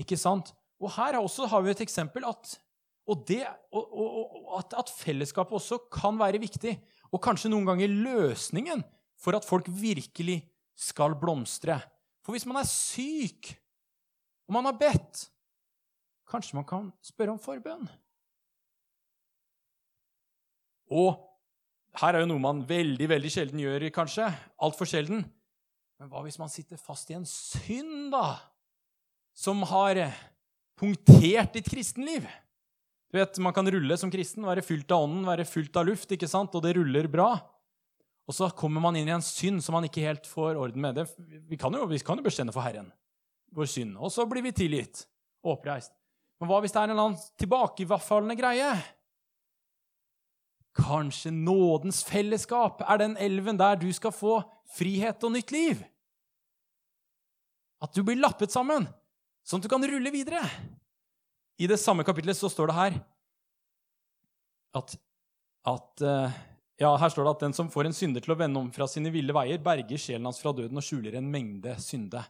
Ikke 0.00 0.18
sant? 0.18 0.50
Og 0.80 0.90
her 0.96 1.20
også 1.20 1.46
har 1.46 1.62
vi 1.62 1.70
et 1.70 1.86
eksempel 1.86 2.24
at 2.26 2.58
Og, 3.10 3.24
det, 3.26 3.42
og, 3.74 3.86
og, 3.90 4.58
at, 4.60 4.74
at 4.78 4.90
fellesskapet 4.94 5.56
også 5.56 5.80
kan 5.90 6.14
være 6.20 6.38
viktig. 6.38 6.76
Og 7.10 7.18
kanskje 7.18 7.48
noen 7.50 7.66
ganger 7.66 7.90
løsningen 7.90 8.84
for 9.18 9.34
at 9.34 9.42
folk 9.42 9.66
virkelig 9.66 10.44
skal 10.78 11.16
blomstre. 11.18 11.80
For 12.22 12.36
hvis 12.36 12.46
man 12.46 12.60
er 12.60 12.68
syk, 12.70 13.50
og 14.50 14.54
man 14.56 14.66
har 14.66 14.74
bedt, 14.74 15.28
kanskje 16.26 16.56
man 16.58 16.66
kan 16.66 16.88
spørre 17.06 17.36
om 17.36 17.38
forbønn. 17.38 17.84
Og 20.90 21.20
her 22.00 22.16
er 22.16 22.24
jo 22.24 22.30
noe 22.32 22.42
man 22.42 22.64
veldig 22.66 23.06
veldig 23.12 23.30
sjelden 23.30 23.62
gjør, 23.62 23.86
kanskje. 23.94 24.26
Altfor 24.58 24.90
sjelden. 24.90 25.22
Men 26.02 26.10
hva 26.10 26.24
hvis 26.24 26.40
man 26.42 26.50
sitter 26.50 26.80
fast 26.82 27.12
i 27.12 27.14
en 27.14 27.28
synd, 27.30 28.10
da? 28.10 28.40
Som 29.38 29.62
har 29.70 30.02
punktert 30.80 31.54
ditt 31.54 31.70
kristenliv? 31.70 32.26
Du 33.10 33.20
vet, 33.20 33.38
Man 33.38 33.54
kan 33.54 33.70
rulle 33.70 33.94
som 34.02 34.10
kristen, 34.10 34.46
være 34.46 34.66
fylt 34.66 34.90
av 34.90 35.06
ånden, 35.06 35.28
være 35.30 35.46
fylt 35.46 35.78
av 35.78 35.86
luft, 35.86 36.10
ikke 36.10 36.30
sant? 36.30 36.54
og 36.58 36.66
det 36.66 36.74
ruller 36.74 37.06
bra. 37.06 37.36
Og 38.26 38.34
så 38.34 38.50
kommer 38.50 38.82
man 38.82 38.98
inn 38.98 39.06
i 39.06 39.14
en 39.14 39.22
synd 39.22 39.62
som 39.62 39.78
man 39.78 39.86
ikke 39.86 40.08
helt 40.08 40.26
får 40.26 40.58
orden 40.58 40.82
med. 40.82 40.98
Det, 40.98 41.06
vi, 41.46 41.58
kan 41.58 41.70
jo, 41.70 41.86
vi 41.86 42.02
kan 42.02 42.18
jo 42.18 42.26
bestemme 42.26 42.54
for 42.54 42.66
Herren 42.66 42.90
vår 43.54 43.68
synd, 43.70 43.96
og 43.98 44.12
så 44.12 44.26
blir 44.28 44.44
vi 44.46 44.54
tilgitt 44.54 45.04
og 45.44 45.56
oppreist. 45.56 45.92
Men 46.40 46.48
hva 46.48 46.60
hvis 46.62 46.72
det 46.72 46.80
er 46.80 46.88
en 46.88 46.94
eller 46.94 47.08
annen 47.10 47.28
tilbakefallende 47.40 48.36
greie? 48.38 48.70
Kanskje 50.80 51.32
nådens 51.34 52.00
fellesskap 52.06 52.84
er 52.86 53.02
den 53.02 53.16
elven 53.20 53.58
der 53.60 53.76
du 53.80 53.88
skal 53.92 54.14
få 54.14 54.38
frihet 54.76 55.24
og 55.26 55.34
nytt 55.34 55.52
liv? 55.52 55.82
At 57.80 57.92
du 57.96 58.04
blir 58.04 58.20
lappet 58.20 58.52
sammen, 58.52 58.86
sånn 59.44 59.60
at 59.60 59.66
du 59.66 59.72
kan 59.72 59.84
rulle 59.84 60.12
videre. 60.14 60.40
I 61.60 61.68
det 61.68 61.80
samme 61.80 62.06
kapitlet 62.08 62.38
så 62.38 62.48
står 62.48 62.70
det 62.70 62.78
her 62.78 62.98
at, 64.78 64.94
at 65.68 66.04
eh, 66.06 66.36
ja, 66.80 66.94
her 66.96 67.12
står 67.12 67.26
det 67.26 67.32
at 67.34 67.42
den 67.44 67.56
som 67.56 67.68
får 67.72 67.90
en 67.90 67.96
synder 67.96 68.24
til 68.24 68.32
å 68.32 68.38
vende 68.40 68.60
om 68.62 68.70
fra 68.72 68.86
sine 68.88 69.12
ville 69.12 69.34
veier, 69.36 69.60
berger 69.60 70.00
sjelen 70.00 70.28
hans 70.28 70.40
fra 70.40 70.54
døden 70.56 70.80
og 70.80 70.86
skjuler 70.86 71.18
en 71.18 71.28
mengde 71.28 71.74
synde. 71.82 72.22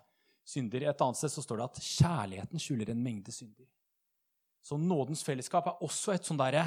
Synder. 0.46 0.86
Et 0.88 1.04
annet 1.04 1.18
sted 1.18 1.32
så 1.32 1.44
står 1.44 1.60
det 1.60 1.68
at 1.68 1.82
kjærligheten 1.84 2.62
skjuler 2.62 2.92
en 2.92 3.02
mengde 3.04 3.34
synder. 3.34 3.68
Så 4.62 4.76
nådens 4.76 5.24
fellesskap 5.24 5.68
er 5.70 5.84
også 5.84 6.14
et 6.14 6.26
sånn 6.26 6.40
derre 6.40 6.66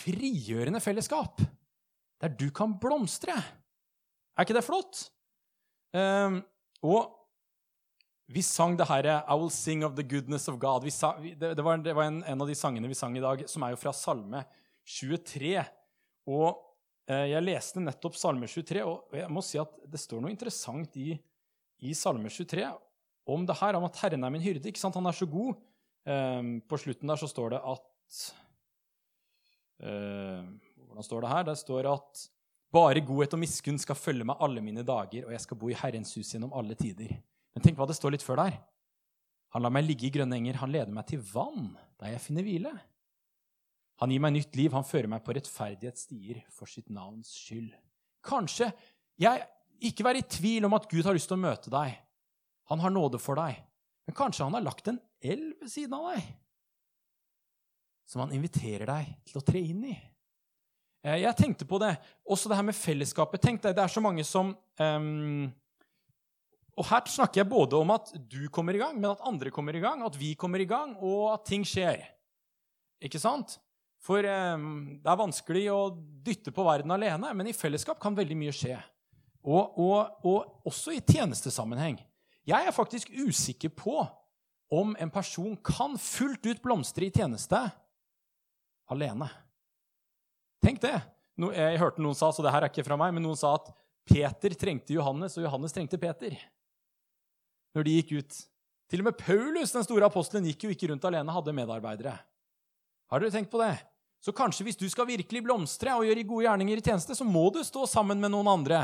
frigjørende 0.00 0.80
fellesskap, 0.80 1.42
der 2.22 2.32
du 2.38 2.48
kan 2.54 2.76
blomstre. 2.80 3.34
Er 4.36 4.46
ikke 4.46 4.56
det 4.56 4.66
flott? 4.66 5.08
Um, 5.92 6.40
og 6.86 7.10
vi 8.30 8.42
sang 8.46 8.76
det 8.78 8.86
her 8.86 9.08
I 9.10 9.34
will 9.34 9.50
sing 9.50 9.82
of 9.84 9.96
the 9.98 10.06
goodness 10.06 10.48
of 10.48 10.58
God. 10.62 10.86
Sa, 10.94 11.16
det, 11.18 11.54
det, 11.56 11.62
var, 11.66 11.80
det 11.82 11.94
var 11.96 12.06
en, 12.06 12.22
en, 12.22 12.40
av 12.40 12.48
de 12.48 12.54
sangene 12.54 12.88
vi 12.88 12.94
sang 12.94 13.16
i 13.18 13.22
dag, 13.24 13.42
som 13.50 13.64
er 13.66 13.74
jo 13.74 13.80
fra 13.80 13.92
Salme 13.96 14.44
23. 14.86 15.56
Og 16.30 16.46
eh, 17.10 17.26
jeg 17.32 17.44
leste 17.44 17.82
nettopp 17.82 18.18
Salme 18.20 18.46
23, 18.46 18.84
og 18.86 19.18
jeg 19.18 19.32
må 19.34 19.42
si 19.44 19.58
at 19.60 19.74
det 19.90 20.00
står 20.00 20.22
noe 20.22 20.32
interessant 20.32 20.94
i, 21.00 21.16
i 21.86 21.94
Salme 21.96 22.30
23 22.30 22.66
om 23.30 23.44
det 23.46 23.56
her, 23.60 23.76
om 23.78 23.86
at 23.86 23.98
Herren 24.02 24.24
er 24.24 24.32
min 24.32 24.42
hyrde. 24.42 24.66
ikke 24.68 24.80
sant? 24.80 24.96
Han 24.98 25.06
er 25.06 25.16
så 25.16 25.28
god. 25.28 25.54
Um, 26.08 26.58
på 26.66 26.78
slutten 26.80 27.10
der 27.10 27.20
så 27.20 27.28
står 27.28 27.52
det 27.52 27.60
at 27.68 28.20
uh, 29.84 30.46
Hvordan 30.88 31.06
står 31.06 31.20
det 31.22 31.30
her? 31.30 31.42
Det 31.46 31.58
står 31.60 31.88
at 31.92 32.22
bare 32.72 33.02
godhet 33.04 33.34
og 33.36 33.42
miskunn 33.42 33.78
skal 33.78 33.98
følge 33.98 34.26
meg 34.26 34.40
alle 34.42 34.62
mine 34.64 34.82
dager, 34.86 35.26
og 35.26 35.34
jeg 35.34 35.42
skal 35.44 35.58
bo 35.58 35.70
i 35.70 35.76
Herrens 35.78 36.14
hus 36.16 36.32
gjennom 36.32 36.54
alle 36.56 36.74
tider. 36.78 37.12
Men 37.54 37.64
tenk 37.64 37.78
hva 37.78 37.86
det 37.90 37.98
står 37.98 38.14
litt 38.14 38.26
før 38.26 38.42
der. 38.44 38.58
Han 39.54 39.64
lar 39.64 39.74
meg 39.74 39.86
ligge 39.86 40.06
i 40.06 40.12
grønne 40.14 40.38
enger, 40.38 40.60
han 40.62 40.70
leder 40.70 40.94
meg 40.94 41.08
til 41.10 41.22
vann, 41.32 41.72
der 41.98 42.14
jeg 42.14 42.22
finner 42.22 42.46
hvile. 42.46 42.72
Han 44.02 44.14
gir 44.14 44.22
meg 44.22 44.36
nytt 44.36 44.54
liv, 44.56 44.72
han 44.72 44.86
fører 44.86 45.10
meg 45.10 45.24
på 45.26 45.34
rettferdighetsstier 45.36 46.44
for 46.54 46.70
sitt 46.70 46.88
navns 46.94 47.32
skyld. 47.34 47.72
Kanskje 48.24 48.70
jeg 49.20 49.42
ikke 49.88 50.04
vær 50.06 50.18
i 50.18 50.26
tvil 50.26 50.66
om 50.68 50.76
at 50.76 50.88
Gud 50.90 51.06
har 51.06 51.16
lyst 51.16 51.30
til 51.30 51.38
å 51.38 51.44
møte 51.44 51.72
deg. 51.72 51.96
Han 52.70 52.82
har 52.82 52.92
nåde 52.94 53.20
for 53.22 53.38
deg. 53.40 53.58
Men 54.06 54.16
kanskje 54.16 54.46
han 54.46 54.56
har 54.56 54.64
lagt 54.66 54.88
en 54.90 55.00
elv 55.22 55.60
ved 55.62 55.72
siden 55.72 55.96
av 55.96 56.12
deg 56.12 56.30
som 58.10 58.24
han 58.24 58.32
inviterer 58.34 58.88
deg 58.90 59.10
til 59.28 59.38
å 59.38 59.44
tre 59.46 59.60
inn 59.62 59.84
i. 59.86 59.94
Eh, 61.06 61.20
jeg 61.22 61.38
tenkte 61.38 61.66
på 61.68 61.78
det, 61.78 61.92
også 62.26 62.50
det 62.50 62.58
her 62.58 62.66
med 62.66 62.74
fellesskapet. 62.74 63.42
Tenk 63.42 63.62
deg, 63.62 63.76
Det 63.76 63.84
er 63.84 63.92
så 63.92 64.02
mange 64.02 64.24
som 64.26 64.50
um, 64.50 65.46
og 66.80 66.86
her 66.88 67.04
snakker 67.12 67.42
jeg 67.42 67.50
både 67.50 67.76
om 67.76 67.90
at 67.92 68.10
du 68.30 68.48
kommer 68.48 68.74
i 68.74 68.80
gang, 68.80 68.96
men 68.96 69.10
at 69.12 69.22
andre 69.26 69.52
kommer 69.52 69.76
i 69.76 69.82
gang, 69.82 70.02
at 70.02 70.16
vi 70.16 70.32
kommer 70.34 70.62
i 70.62 70.68
gang, 70.68 70.94
og 70.96 71.34
at 71.34 71.44
ting 71.46 71.66
skjer. 71.66 72.02
Ikke 73.04 73.20
sant? 73.20 73.58
For 74.00 74.24
um, 74.24 74.96
det 74.96 75.10
er 75.12 75.20
vanskelig 75.20 75.66
å 75.74 75.80
dytte 76.24 76.54
på 76.56 76.64
verden 76.64 76.94
alene, 76.94 77.34
men 77.36 77.50
i 77.50 77.56
fellesskap 77.56 78.00
kan 78.00 78.16
veldig 78.16 78.38
mye 78.38 78.54
skje. 78.56 78.78
Og, 79.46 79.78
og, 79.80 80.24
og 80.26 80.68
også 80.68 80.94
i 80.96 81.00
tjenestesammenheng. 81.00 81.98
Jeg 82.48 82.66
er 82.66 82.74
faktisk 82.74 83.12
usikker 83.12 83.72
på 83.72 84.02
om 84.70 84.92
en 85.00 85.10
person 85.10 85.56
kan 85.66 85.96
fullt 85.98 86.46
ut 86.46 86.62
blomstre 86.62 87.08
i 87.08 87.14
tjeneste 87.14 87.58
alene. 88.90 89.28
Tenk 90.62 90.80
det. 90.82 90.94
Jeg 91.56 91.80
hørte 91.80 92.02
noen 92.04 92.16
sa, 92.16 92.28
så 92.34 92.44
det 92.44 92.52
her 92.52 92.66
er 92.66 92.72
ikke 92.72 92.84
fra 92.86 92.98
meg, 93.00 93.14
men 93.16 93.24
noen 93.24 93.38
sa 93.38 93.54
at 93.56 93.70
Peter 94.06 94.54
trengte 94.58 94.94
Johannes, 94.94 95.36
og 95.38 95.46
Johannes 95.46 95.74
trengte 95.76 96.00
Peter 96.00 96.36
når 97.70 97.86
de 97.86 97.92
gikk 98.00 98.16
ut. 98.18 98.38
Til 98.90 99.02
og 99.02 99.06
med 99.06 99.18
Paulus, 99.20 99.70
den 99.70 99.86
store 99.86 100.08
apostelen, 100.10 100.48
gikk 100.50 100.66
jo 100.66 100.72
ikke 100.74 100.88
rundt 100.90 101.04
alene, 101.06 101.30
hadde 101.30 101.54
medarbeidere. 101.54 102.16
Har 103.10 103.22
dere 103.22 103.30
tenkt 103.34 103.52
på 103.52 103.60
det? 103.62 103.76
Så 104.20 104.34
kanskje 104.36 104.66
hvis 104.66 104.78
du 104.78 104.88
skal 104.90 105.08
virkelig 105.08 105.44
blomstre 105.46 105.94
og 105.96 106.08
gjøre 106.08 106.26
gode 106.26 106.48
gjerninger 106.48 106.80
i 106.80 106.84
tjeneste, 106.84 107.14
så 107.16 107.24
må 107.24 107.46
du 107.54 107.62
stå 107.64 107.86
sammen 107.88 108.18
med 108.20 108.34
noen 108.34 108.50
andre. 108.50 108.82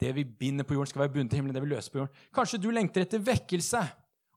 Det 0.00 0.10
vi 0.16 0.24
binder 0.24 0.66
på 0.66 0.74
jorden, 0.74 0.90
skal 0.90 1.04
være 1.04 1.14
bundet 1.14 1.30
til 1.30 1.38
himmelen. 1.38 1.54
det 1.54 1.62
vi 1.62 1.74
løser 1.74 1.92
på 1.92 2.00
jorden. 2.02 2.24
Kanskje 2.34 2.60
du 2.60 2.70
lengter 2.74 3.04
etter 3.04 3.22
vekkelse, 3.22 3.82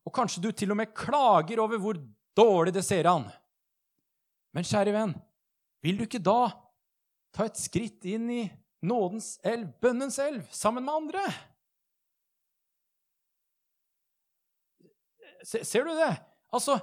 og 0.05 0.13
kanskje 0.13 0.43
du 0.43 0.51
til 0.51 0.71
og 0.71 0.77
med 0.79 0.93
klager 0.95 1.59
over 1.63 1.81
hvor 1.81 1.99
dårlig 2.37 2.73
det 2.75 2.85
ser 2.85 3.09
an. 3.09 3.25
Men 4.53 4.67
kjære 4.67 4.93
venn, 4.95 5.15
vil 5.83 5.97
du 5.97 6.05
ikke 6.05 6.23
da 6.23 6.51
ta 7.35 7.47
et 7.47 7.59
skritt 7.59 8.05
inn 8.09 8.29
i 8.31 8.43
nådens 8.85 9.37
elv, 9.45 9.69
bønnens 9.81 10.19
elv, 10.21 10.45
sammen 10.53 10.85
med 10.85 10.93
andre. 10.93 11.25
Se, 15.43 15.63
ser 15.65 15.87
du 15.87 15.93
det? 15.97 16.13
Altså 16.53 16.77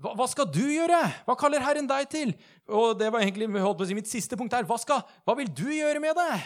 hva, 0.00 0.14
hva, 0.16 0.26
skal 0.30 0.48
du 0.48 0.62
gjøre? 0.64 0.98
Hva 1.26 1.36
kaller 1.38 1.64
Herren 1.64 1.88
deg 1.88 2.08
til? 2.10 2.32
Og 2.72 2.94
det 2.98 3.10
var 3.12 3.20
egentlig 3.20 3.50
si, 3.50 3.96
mitt 3.98 4.08
siste 4.08 4.38
punkt 4.38 4.54
her. 4.56 4.64
Hva, 4.68 4.78
skal, 4.80 5.02
hva 5.26 5.36
vil 5.36 5.50
du 5.52 5.66
gjøre 5.68 6.00
med 6.00 6.16
det? 6.16 6.38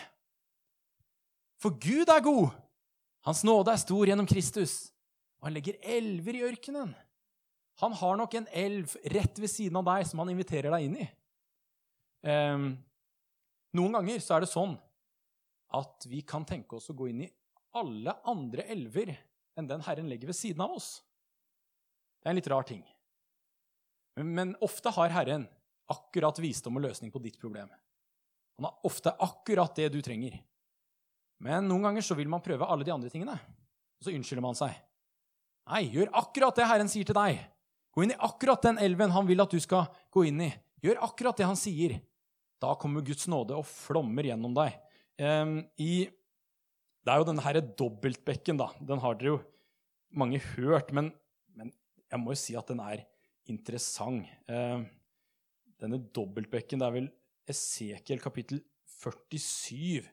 For 1.64 1.72
Gud 1.80 2.10
er 2.12 2.20
god. 2.20 2.52
Hans 3.24 3.40
nåde 3.48 3.72
er 3.72 3.80
stor 3.80 4.04
gjennom 4.04 4.28
Kristus. 4.28 4.92
Og 5.40 5.48
han 5.48 5.56
legger 5.56 5.78
elver 5.80 6.36
i 6.36 6.42
ørkenen. 6.44 6.90
Han 7.80 7.94
har 7.96 8.18
nok 8.20 8.34
en 8.36 8.48
elv 8.52 8.92
rett 9.10 9.40
ved 9.40 9.50
siden 9.50 9.80
av 9.80 9.86
deg 9.88 10.04
som 10.06 10.20
han 10.20 10.30
inviterer 10.34 10.68
deg 10.74 10.84
inn 10.86 10.98
i. 11.00 11.06
Um, 12.24 12.66
noen 13.76 13.96
ganger 13.96 14.20
så 14.22 14.36
er 14.36 14.44
det 14.44 14.52
sånn 14.52 14.76
at 15.74 16.06
vi 16.06 16.20
kan 16.28 16.44
tenke 16.46 16.76
oss 16.76 16.92
å 16.92 16.96
gå 16.96 17.08
inn 17.10 17.24
i 17.24 17.32
alle 17.74 18.12
andre 18.30 18.68
elver 18.70 19.10
enn 19.58 19.66
den 19.66 19.82
Herren 19.88 20.06
legger 20.10 20.30
ved 20.30 20.38
siden 20.38 20.62
av 20.62 20.76
oss. 20.76 21.00
Det 22.20 22.28
er 22.28 22.36
en 22.36 22.38
litt 22.38 22.52
rar 22.52 22.68
ting. 22.68 22.84
Men, 24.20 24.54
ofte 24.62 24.92
har 24.94 25.10
Herren 25.10 25.48
akkurat 25.90 26.38
visdom 26.38 26.78
og 26.78 26.84
løsning 26.86 27.10
på 27.12 27.24
ditt 27.24 27.40
problem. 27.40 27.72
Han 28.60 28.68
har 28.68 28.86
ofte 28.86 29.10
akkurat 29.24 29.74
det 29.74 29.90
du 29.96 29.98
trenger. 30.04 30.38
Men 31.44 31.68
noen 31.68 31.84
ganger 31.90 32.04
så 32.04 32.16
vil 32.16 32.30
man 32.32 32.42
prøve 32.44 32.66
alle 32.66 32.86
de 32.86 32.92
andre 32.94 33.10
tingene. 33.12 33.36
Og 34.00 34.06
så 34.06 34.14
unnskylder 34.14 34.44
man 34.44 34.56
seg. 34.56 34.72
Nei, 35.68 35.84
gjør 35.92 36.12
akkurat 36.20 36.56
det 36.56 36.68
Herren 36.68 36.90
sier 36.92 37.08
til 37.08 37.16
deg. 37.16 37.40
Gå 37.94 38.04
inn 38.04 38.14
i 38.14 38.20
akkurat 38.26 38.64
den 38.64 38.80
elven 38.82 39.12
han 39.14 39.28
vil 39.28 39.44
at 39.44 39.52
du 39.52 39.60
skal 39.62 39.86
gå 40.12 40.26
inn 40.28 40.40
i. 40.46 40.50
Gjør 40.84 41.02
akkurat 41.06 41.38
det 41.38 41.48
han 41.48 41.58
sier. 41.58 41.98
Da 42.60 42.72
kommer 42.80 43.04
Guds 43.04 43.28
nåde 43.30 43.56
og 43.56 43.68
flommer 43.68 44.26
gjennom 44.28 44.56
deg. 44.56 44.76
I, 45.20 45.92
det 47.04 47.12
er 47.12 47.20
jo 47.20 47.28
denne 47.28 47.44
her 47.44 47.60
dobbeltbekken, 47.62 48.58
da. 48.60 48.70
Den 48.80 49.02
har 49.04 49.16
dere 49.20 49.34
jo 49.34 49.40
mange 50.16 50.40
hørt, 50.54 50.92
men, 50.96 51.12
men 51.54 51.72
jeg 52.08 52.22
må 52.22 52.34
jo 52.34 52.40
si 52.40 52.56
at 52.58 52.72
den 52.72 52.80
er 52.84 53.04
interessant. 53.50 54.28
denne 54.48 56.00
dobbeltbekken, 56.16 56.80
det 56.80 56.88
er 56.88 56.96
vel 56.98 57.12
Esekiel 57.50 58.22
kapittel 58.24 58.62
47, 58.88 60.08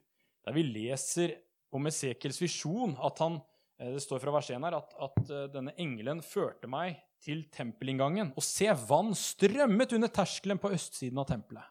der 0.45 0.55
vi 0.55 0.65
leser 0.65 1.35
om 1.71 1.87
Esekiels 1.87 2.41
visjon, 2.41 2.95
at 2.99 3.21
han 3.23 3.39
eh, 3.79 3.93
Det 3.93 4.03
står 4.03 4.21
fra 4.23 4.33
vers 4.35 4.49
1 4.51 4.65
her 4.65 4.77
at, 4.77 4.95
at 5.07 5.21
eh, 5.29 5.47
denne 5.53 5.75
engelen 5.79 6.21
førte 6.25 6.69
meg 6.69 6.99
til 7.21 7.43
tempelinngangen, 7.53 8.33
og 8.33 8.43
se, 8.45 8.67
vann 8.89 9.13
strømmet 9.17 9.93
under 9.93 10.09
terskelen 10.09 10.59
på 10.61 10.71
østsiden 10.73 11.21
av 11.21 11.29
tempelet. 11.29 11.67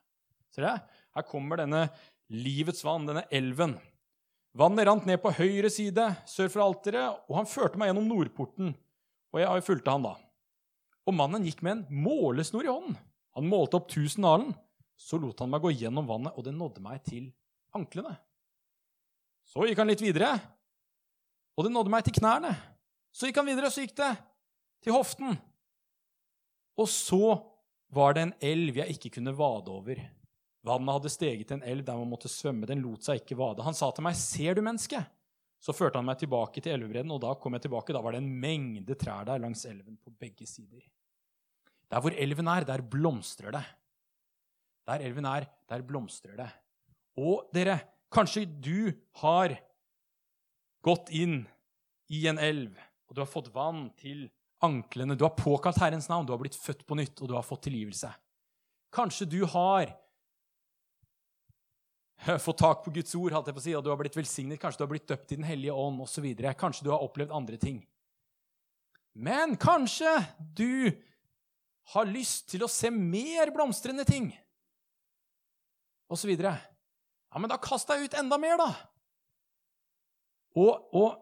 Ser 0.55 0.67
dere? 0.67 0.83
Her 1.17 1.27
kommer 1.27 1.59
denne 1.59 1.89
livets 2.31 2.85
vann, 2.87 3.09
denne 3.09 3.25
elven. 3.35 3.75
Vannet 4.59 4.87
rant 4.87 5.07
ned 5.07 5.21
på 5.23 5.33
høyre 5.35 5.71
side 5.71 6.07
sør 6.27 6.51
for 6.51 6.65
alteret, 6.65 7.19
og 7.31 7.37
han 7.39 7.51
førte 7.51 7.79
meg 7.79 7.91
gjennom 7.91 8.09
nordporten 8.11 8.73
Og 9.31 9.39
jeg 9.39 9.63
fulgte 9.63 9.93
han 9.95 10.03
da. 10.03 10.17
Og 11.07 11.15
mannen 11.15 11.45
gikk 11.47 11.61
med 11.63 11.77
en 11.77 12.01
målesnor 12.03 12.67
i 12.67 12.71
hånden. 12.71 12.97
Han 13.39 13.47
målte 13.47 13.79
opp 13.79 13.87
1000 13.91 14.27
alen. 14.27 14.51
Så 14.99 15.21
lot 15.23 15.39
han 15.41 15.53
meg 15.53 15.63
gå 15.63 15.71
gjennom 15.71 16.09
vannet, 16.09 16.35
og 16.35 16.45
det 16.45 16.55
nådde 16.55 16.83
meg 16.83 16.99
til 17.07 17.31
anklene. 17.79 18.17
Så 19.51 19.67
gikk 19.67 19.81
han 19.83 19.91
litt 19.91 20.03
videre, 20.03 20.31
og 21.59 21.67
det 21.67 21.73
nådde 21.75 21.91
meg 21.91 22.05
til 22.07 22.15
knærne. 22.21 22.53
Så 23.11 23.27
gikk 23.27 23.41
han 23.41 23.49
videre, 23.51 23.71
så 23.73 23.83
gikk 23.83 23.97
det 23.99 24.13
til 24.85 24.95
hoften. 24.95 25.35
Og 26.79 26.87
så 26.89 27.35
var 27.91 28.15
det 28.15 28.23
en 28.23 28.35
elv 28.53 28.79
jeg 28.79 28.95
ikke 28.95 29.17
kunne 29.19 29.35
vade 29.35 29.73
over. 29.75 29.99
Vannet 30.67 30.95
hadde 30.95 31.13
steget 31.13 31.49
til 31.49 31.59
en 31.59 31.67
elv 31.67 31.83
der 31.87 31.99
man 31.99 32.13
måtte 32.13 32.31
svømme. 32.31 32.69
Den 32.69 32.85
lot 32.85 33.03
seg 33.05 33.23
ikke 33.23 33.39
vade. 33.41 33.65
Han 33.67 33.75
sa 33.77 33.91
til 33.91 34.07
meg, 34.07 34.15
'Ser 34.15 34.55
du, 34.55 34.63
menneske?' 34.63 35.03
Så 35.61 35.75
førte 35.77 35.99
han 36.01 36.07
meg 36.09 36.17
tilbake 36.17 36.63
til 36.63 36.73
elvebredden, 36.73 37.11
og 37.13 37.21
da 37.21 37.35
kom 37.35 37.53
jeg 37.53 37.63
tilbake. 37.67 37.93
Da 37.93 38.01
var 38.01 38.13
det 38.13 38.23
en 38.23 38.41
mengde 38.41 38.95
trær 38.97 39.27
der 39.29 39.43
langs 39.43 39.67
elven 39.69 39.99
på 40.01 40.11
begge 40.11 40.47
sider. 40.49 40.81
Der 41.91 42.01
hvor 42.01 42.15
elven 42.17 42.49
er, 42.49 42.65
der 42.65 42.81
blomstrer 42.81 43.53
det. 43.53 43.65
Der 44.87 45.05
elven 45.05 45.27
er, 45.29 45.45
der 45.69 45.83
blomstrer 45.83 46.37
det. 46.37 46.49
Og 47.19 47.51
dere, 47.53 47.77
kanskje 48.13 48.45
du 48.47 48.93
har 49.23 49.57
gått 50.85 51.11
inn 51.11 51.45
i 52.11 52.27
en 52.31 52.39
elv, 52.39 52.75
og 53.09 53.17
du 53.17 53.23
har 53.23 53.31
fått 53.31 53.51
vann 53.55 53.89
til 54.01 54.27
anklene. 54.65 55.17
Du 55.17 55.25
har 55.25 55.37
påkalt 55.39 55.81
Herrens 55.81 56.09
navn, 56.11 56.27
du 56.27 56.33
har 56.35 56.41
blitt 56.43 56.59
født 56.59 56.87
på 56.87 56.99
nytt, 56.99 57.21
og 57.21 57.31
du 57.31 57.37
har 57.37 57.47
fått 57.47 57.65
tilgivelse. 57.69 58.11
Kanskje 58.95 59.29
du 59.31 59.45
har 59.47 59.93
fått 62.47 62.59
tak 62.59 62.83
på 62.85 62.93
Guds 62.95 63.15
ord, 63.15 63.33
holdt 63.33 63.51
jeg 63.51 63.57
på 63.57 63.63
å 63.63 63.67
si, 63.69 63.77
og 63.79 63.85
du 63.87 63.93
har 63.93 64.01
blitt 64.01 64.19
velsignet. 64.19 64.61
Kanskje 64.61 64.83
du 64.83 64.87
har 64.87 64.93
blitt 64.93 65.09
døpt 65.09 65.33
i 65.33 65.39
Den 65.41 65.49
hellige 65.49 65.77
ånd 65.77 66.03
osv. 66.05 66.27
Kanskje 66.59 66.87
du 66.87 66.93
har 66.93 67.05
opplevd 67.05 67.33
andre 67.37 67.61
ting. 67.61 67.81
Men 69.15 69.57
kanskje 69.59 70.11
du 70.39 70.91
har 71.95 72.07
lyst 72.07 72.51
til 72.53 72.63
å 72.63 72.71
se 72.71 72.91
mer 72.95 73.51
blomstrende 73.55 74.05
ting 74.07 74.31
osv. 76.11 76.31
Ja, 77.31 77.39
men 77.39 77.51
da 77.51 77.59
kast 77.63 77.91
deg 77.91 78.07
ut 78.07 78.17
enda 78.19 78.39
mer, 78.43 78.59
da. 78.59 78.71
Og, 80.59 80.89
og, 80.97 81.19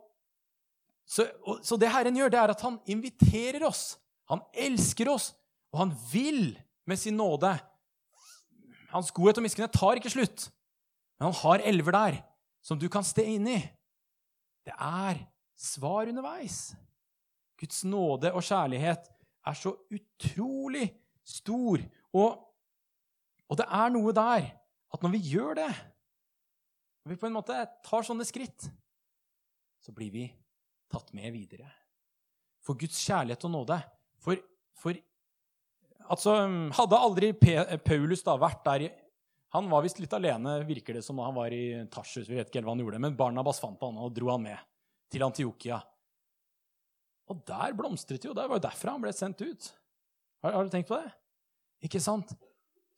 så, 1.05 1.27
og, 1.44 1.61
så 1.64 1.77
det 1.81 1.90
Herren 1.92 2.16
gjør, 2.16 2.33
det 2.33 2.40
er 2.40 2.53
at 2.55 2.64
han 2.64 2.79
inviterer 2.88 3.66
oss. 3.68 3.99
Han 4.33 4.40
elsker 4.57 5.11
oss, 5.12 5.33
og 5.73 5.83
han 5.85 5.92
vil 6.12 6.57
med 6.88 7.01
sin 7.01 7.18
nåde 7.21 7.59
Hans 8.88 9.11
godhet 9.12 9.37
og 9.37 9.44
miskunnhet 9.44 9.75
tar 9.77 9.99
ikke 10.01 10.09
slutt. 10.09 10.47
Men 11.18 11.29
han 11.29 11.35
har 11.42 11.64
elver 11.68 11.92
der 11.92 12.14
som 12.64 12.79
du 12.81 12.87
kan 12.88 13.05
ste 13.05 13.21
inn 13.29 13.44
i. 13.51 13.59
Det 14.64 14.73
er 14.73 15.21
svar 15.61 16.09
underveis. 16.09 16.73
Guds 17.61 17.83
nåde 17.85 18.33
og 18.33 18.44
kjærlighet 18.47 19.11
er 19.44 19.59
så 19.61 19.75
utrolig 19.92 20.87
stor. 21.21 21.85
Og, 22.16 22.40
og 23.49 23.61
det 23.61 23.66
er 23.68 23.92
noe 23.92 24.14
der 24.16 24.49
at 24.88 25.05
når 25.05 25.14
vi 25.18 25.23
gjør 25.35 25.59
det, 25.61 25.71
når 27.09 27.14
vi 27.16 27.21
på 27.23 27.27
en 27.31 27.38
måte 27.38 27.57
tar 27.81 28.05
sånne 28.05 28.25
skritt, 28.29 28.66
så 29.81 29.94
blir 29.97 30.11
vi 30.12 30.27
tatt 30.92 31.14
med 31.16 31.33
videre. 31.33 31.64
For 32.61 32.77
Guds 32.77 32.99
kjærlighet 33.01 33.47
og 33.49 33.53
nåde 33.55 33.79
For, 34.21 34.37
for 34.77 34.99
altså, 36.12 36.35
hadde 36.77 37.01
aldri 37.01 37.31
Paulus 37.87 38.25
da 38.27 38.35
vært 38.37 38.61
der 38.66 38.85
Han 39.55 39.71
var 39.73 39.87
visst 39.87 40.03
litt 40.03 40.12
alene, 40.12 40.59
virker 40.68 40.99
det 40.99 41.05
som, 41.07 41.16
da 41.16 41.31
han 41.31 41.38
var 41.38 41.55
i 41.55 41.81
Tarsus. 41.88 42.29
Vi 42.29 42.37
vet 42.37 42.51
ikke 42.51 42.61
helt 42.61 42.68
hva 42.68 42.77
han 42.77 42.85
gjorde, 42.85 43.01
Men 43.01 43.16
Barnabas 43.16 43.62
fant 43.62 43.81
han 43.87 43.97
og 44.05 44.12
dro 44.12 44.29
han 44.35 44.44
med 44.44 44.68
til 45.09 45.25
Antiokia. 45.25 45.81
Og 47.33 47.40
der 47.49 47.73
blomstret 47.79 48.27
jo. 48.29 48.37
Det 48.37 48.44
var 48.44 48.61
jo 48.61 48.66
derfra 48.68 48.99
han 48.99 49.07
ble 49.07 49.16
sendt 49.16 49.40
ut. 49.40 49.73
Har, 50.44 50.59
har 50.59 50.68
du 50.68 50.77
tenkt 50.77 50.92
på 50.92 51.01
det? 51.01 51.09
Ikke 51.88 52.05
sant? 52.05 52.37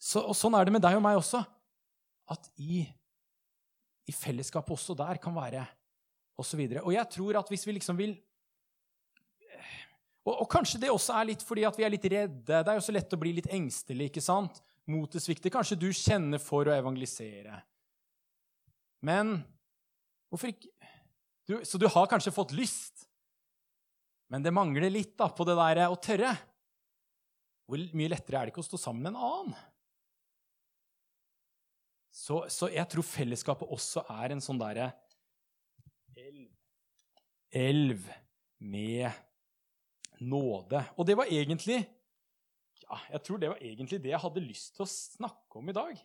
Så, 0.03 0.25
og 0.25 0.35
sånn 0.35 0.59
er 0.59 0.67
det 0.67 0.75
med 0.75 0.83
deg 0.83 0.99
og 0.99 1.07
meg 1.07 1.21
også. 1.23 1.45
At 2.31 2.51
i, 2.59 2.89
i 4.11 4.15
fellesskapet 4.15 4.75
også 4.75 4.97
der 4.99 5.21
kan 5.23 5.37
være. 5.37 5.63
Og, 6.41 6.47
og 6.83 6.93
jeg 6.95 7.07
tror 7.15 7.39
at 7.41 7.53
hvis 7.53 7.67
vi 7.69 7.77
liksom 7.77 7.99
vil 8.01 8.19
og, 10.21 10.35
og, 10.35 10.47
kanskje 10.53 10.83
det 10.83 10.91
også 10.93 11.15
er 11.17 11.31
litt 11.31 11.43
fordi 11.43 11.65
at 11.65 11.79
vi 11.79 11.85
er 11.87 11.93
litt 11.95 12.05
redde. 12.13 12.45
Det 12.61 12.69
er 12.69 12.77
jo 12.77 12.85
så 12.85 12.93
lett 12.93 13.15
å 13.17 13.19
bli 13.19 13.33
litt 13.39 13.49
engstelig. 13.57 14.11
ikke 14.11 14.23
sant? 14.23 14.61
Motet 14.91 15.25
svikter. 15.25 15.53
Kanskje 15.53 15.79
du 15.81 15.89
kjenner 15.97 16.43
for 16.43 16.69
å 16.69 16.75
evangelisere. 16.77 17.57
Men 19.01 19.39
hvorfor 20.29 20.53
ikke 20.53 20.69
du, 21.49 21.57
Så 21.65 21.81
du 21.81 21.89
har 21.91 22.07
kanskje 22.07 22.31
fått 22.31 22.53
lyst, 22.55 23.09
men 24.31 24.45
det 24.45 24.53
mangler 24.55 24.93
litt 24.93 25.17
da, 25.19 25.27
på 25.35 25.43
det 25.49 25.57
der 25.59 25.81
å 25.89 25.97
tørre. 25.99 26.31
Hvor 27.67 27.81
mye 27.99 28.13
lettere 28.13 28.39
er 28.39 28.47
det 28.47 28.53
ikke 28.53 28.63
å 28.63 28.69
stå 28.69 28.79
sammen 28.79 29.09
med 29.09 29.17
en 29.17 29.25
annen? 29.27 29.57
Så, 32.11 32.43
så 32.51 32.69
jeg 32.73 32.87
tror 32.91 33.07
fellesskapet 33.07 33.71
også 33.71 34.03
er 34.11 34.35
en 34.35 34.43
sånn 34.43 34.59
derre 34.61 34.91
elv. 36.19 36.51
elv 37.51 38.11
med 38.61 39.11
nåde. 40.21 40.83
Og 40.99 41.07
det 41.07 41.17
var 41.17 41.31
egentlig 41.31 41.81
ja, 42.91 42.99
jeg 43.13 43.23
tror 43.23 43.39
det 43.39 43.51
var 43.53 43.63
egentlig 43.63 44.01
det 44.03 44.11
jeg 44.11 44.23
hadde 44.23 44.43
lyst 44.43 44.75
til 44.75 44.83
å 44.83 44.91
snakke 44.91 45.61
om 45.61 45.71
i 45.71 45.77
dag. 45.77 46.01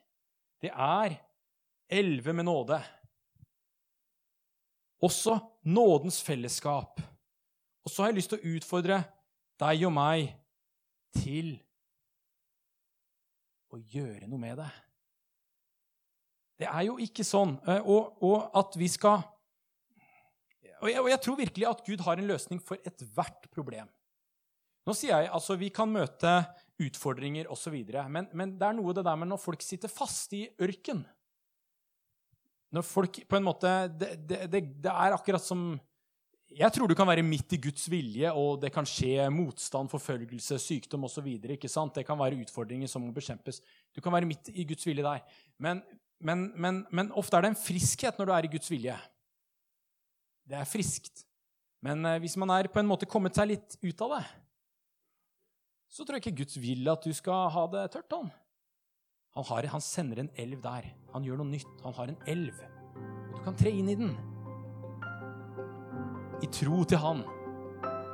Det 0.62 0.70
er 0.70 1.18
elve 1.90 2.34
med 2.34 2.46
nåde. 2.46 2.78
Også 5.06 5.38
nådens 5.66 6.22
fellesskap. 6.24 7.02
Og 7.86 7.92
så 7.92 8.04
har 8.04 8.12
jeg 8.12 8.20
lyst 8.20 8.34
til 8.34 8.42
å 8.42 8.56
utfordre 8.56 9.02
deg 9.62 9.86
og 9.88 9.94
meg 9.94 10.30
til 11.18 11.56
å 13.74 13.80
gjøre 13.82 14.30
noe 14.30 14.42
med 14.42 14.62
det. 14.62 14.70
Det 16.60 16.68
er 16.70 16.86
jo 16.88 16.98
ikke 17.04 17.26
sånn. 17.28 17.58
Eh, 17.68 17.82
og, 17.84 18.16
og 18.24 18.52
at 18.56 18.78
vi 18.80 18.90
skal 18.92 19.24
og 20.84 20.92
jeg, 20.92 21.02
og 21.02 21.10
jeg, 21.10 21.22
tror 21.24 21.38
virkelig 21.40 21.68
at 21.70 21.84
Gud 21.88 22.02
har 22.06 22.20
en 22.20 22.28
løsning 22.30 22.60
for 22.62 22.82
ethvert 22.86 23.48
problem. 23.54 23.88
Nå 24.86 24.94
sier 24.94 25.24
jeg 25.24 25.32
altså 25.34 25.56
vi 25.58 25.72
kan 25.74 25.90
møte 25.90 26.36
utfordringer 26.84 27.50
osv., 27.50 27.74
men, 28.12 28.28
men 28.38 28.54
det 28.60 28.68
er 28.68 28.78
noe 28.78 28.94
det 28.94 29.06
der 29.08 29.18
med 29.18 29.32
når 29.32 29.42
folk 29.42 29.64
sitter 29.66 29.90
fast 29.90 30.36
i 30.38 30.44
ørken 30.62 31.06
Når 32.76 32.86
folk 32.86 33.22
på 33.26 33.38
en 33.40 33.46
måte 33.48 33.72
Det, 33.96 34.12
det, 34.28 34.40
det, 34.52 34.62
det 34.84 34.92
er 34.92 35.16
akkurat 35.16 35.42
som 35.42 35.74
jeg 36.56 36.72
tror 36.72 36.88
du 36.88 36.94
kan 36.96 37.08
være 37.10 37.24
midt 37.26 37.56
i 37.58 37.58
Guds 37.60 37.88
vilje, 37.90 38.30
og 38.32 38.62
det 38.62 38.70
kan 38.72 38.86
skje 38.88 39.26
motstand, 39.34 39.90
forfølgelse, 39.92 40.60
sykdom 40.62 41.08
osv. 41.08 41.26
Det 41.42 42.06
kan 42.06 42.20
være 42.20 42.38
utfordringer 42.46 42.88
som 42.88 43.02
må 43.04 43.10
bekjempes. 43.12 43.60
Du 43.92 44.00
kan 44.00 44.14
være 44.14 44.30
midt 44.30 44.52
i 44.54 44.64
Guds 44.70 44.86
vilje 44.86 45.04
der. 45.04 45.26
Men, 45.60 45.82
men, 46.24 46.48
men, 46.56 46.84
men 46.96 47.12
ofte 47.18 47.38
er 47.38 47.46
det 47.46 47.54
en 47.54 47.60
friskhet 47.60 48.18
når 48.20 48.30
du 48.30 48.34
er 48.36 48.48
i 48.48 48.52
Guds 48.56 48.72
vilje. 48.72 48.96
Det 50.46 50.58
er 50.60 50.70
friskt. 50.70 51.26
Men 51.86 52.06
eh, 52.08 52.20
hvis 52.24 52.38
man 52.42 52.54
er 52.56 52.72
på 52.72 52.82
en 52.82 52.90
måte 52.90 53.10
kommet 53.10 53.38
seg 53.38 53.52
litt 53.52 53.78
ut 53.84 54.04
av 54.06 54.18
det, 54.18 54.24
så 55.92 56.04
tror 56.04 56.18
jeg 56.18 56.26
ikke 56.26 56.42
Guds 56.44 56.58
vil 56.60 56.90
at 56.92 57.06
du 57.06 57.14
skal 57.16 57.50
ha 57.54 57.66
det 57.72 57.86
tørt. 57.94 58.16
Han, 58.16 58.32
han, 59.38 59.48
har, 59.52 59.68
han 59.76 59.84
sender 59.84 60.24
en 60.24 60.32
elv 60.42 60.64
der. 60.64 60.90
Han 61.14 61.28
gjør 61.28 61.40
noe 61.42 61.52
nytt. 61.54 61.76
Han 61.86 61.96
har 62.00 62.12
en 62.12 62.20
elv. 62.32 62.64
Du 63.36 63.40
kan 63.46 63.58
tre 63.60 63.72
inn 63.72 63.92
i 63.92 63.98
den. 64.00 64.16
I 66.44 66.52
tro 66.52 66.84
til 66.84 67.00
Han. 67.00 67.24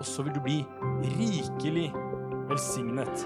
Og 0.02 0.06
så 0.06 0.26
vil 0.26 0.36
du 0.36 0.42
bli 0.46 0.60
rikelig 1.18 1.90
velsignet. 2.50 3.26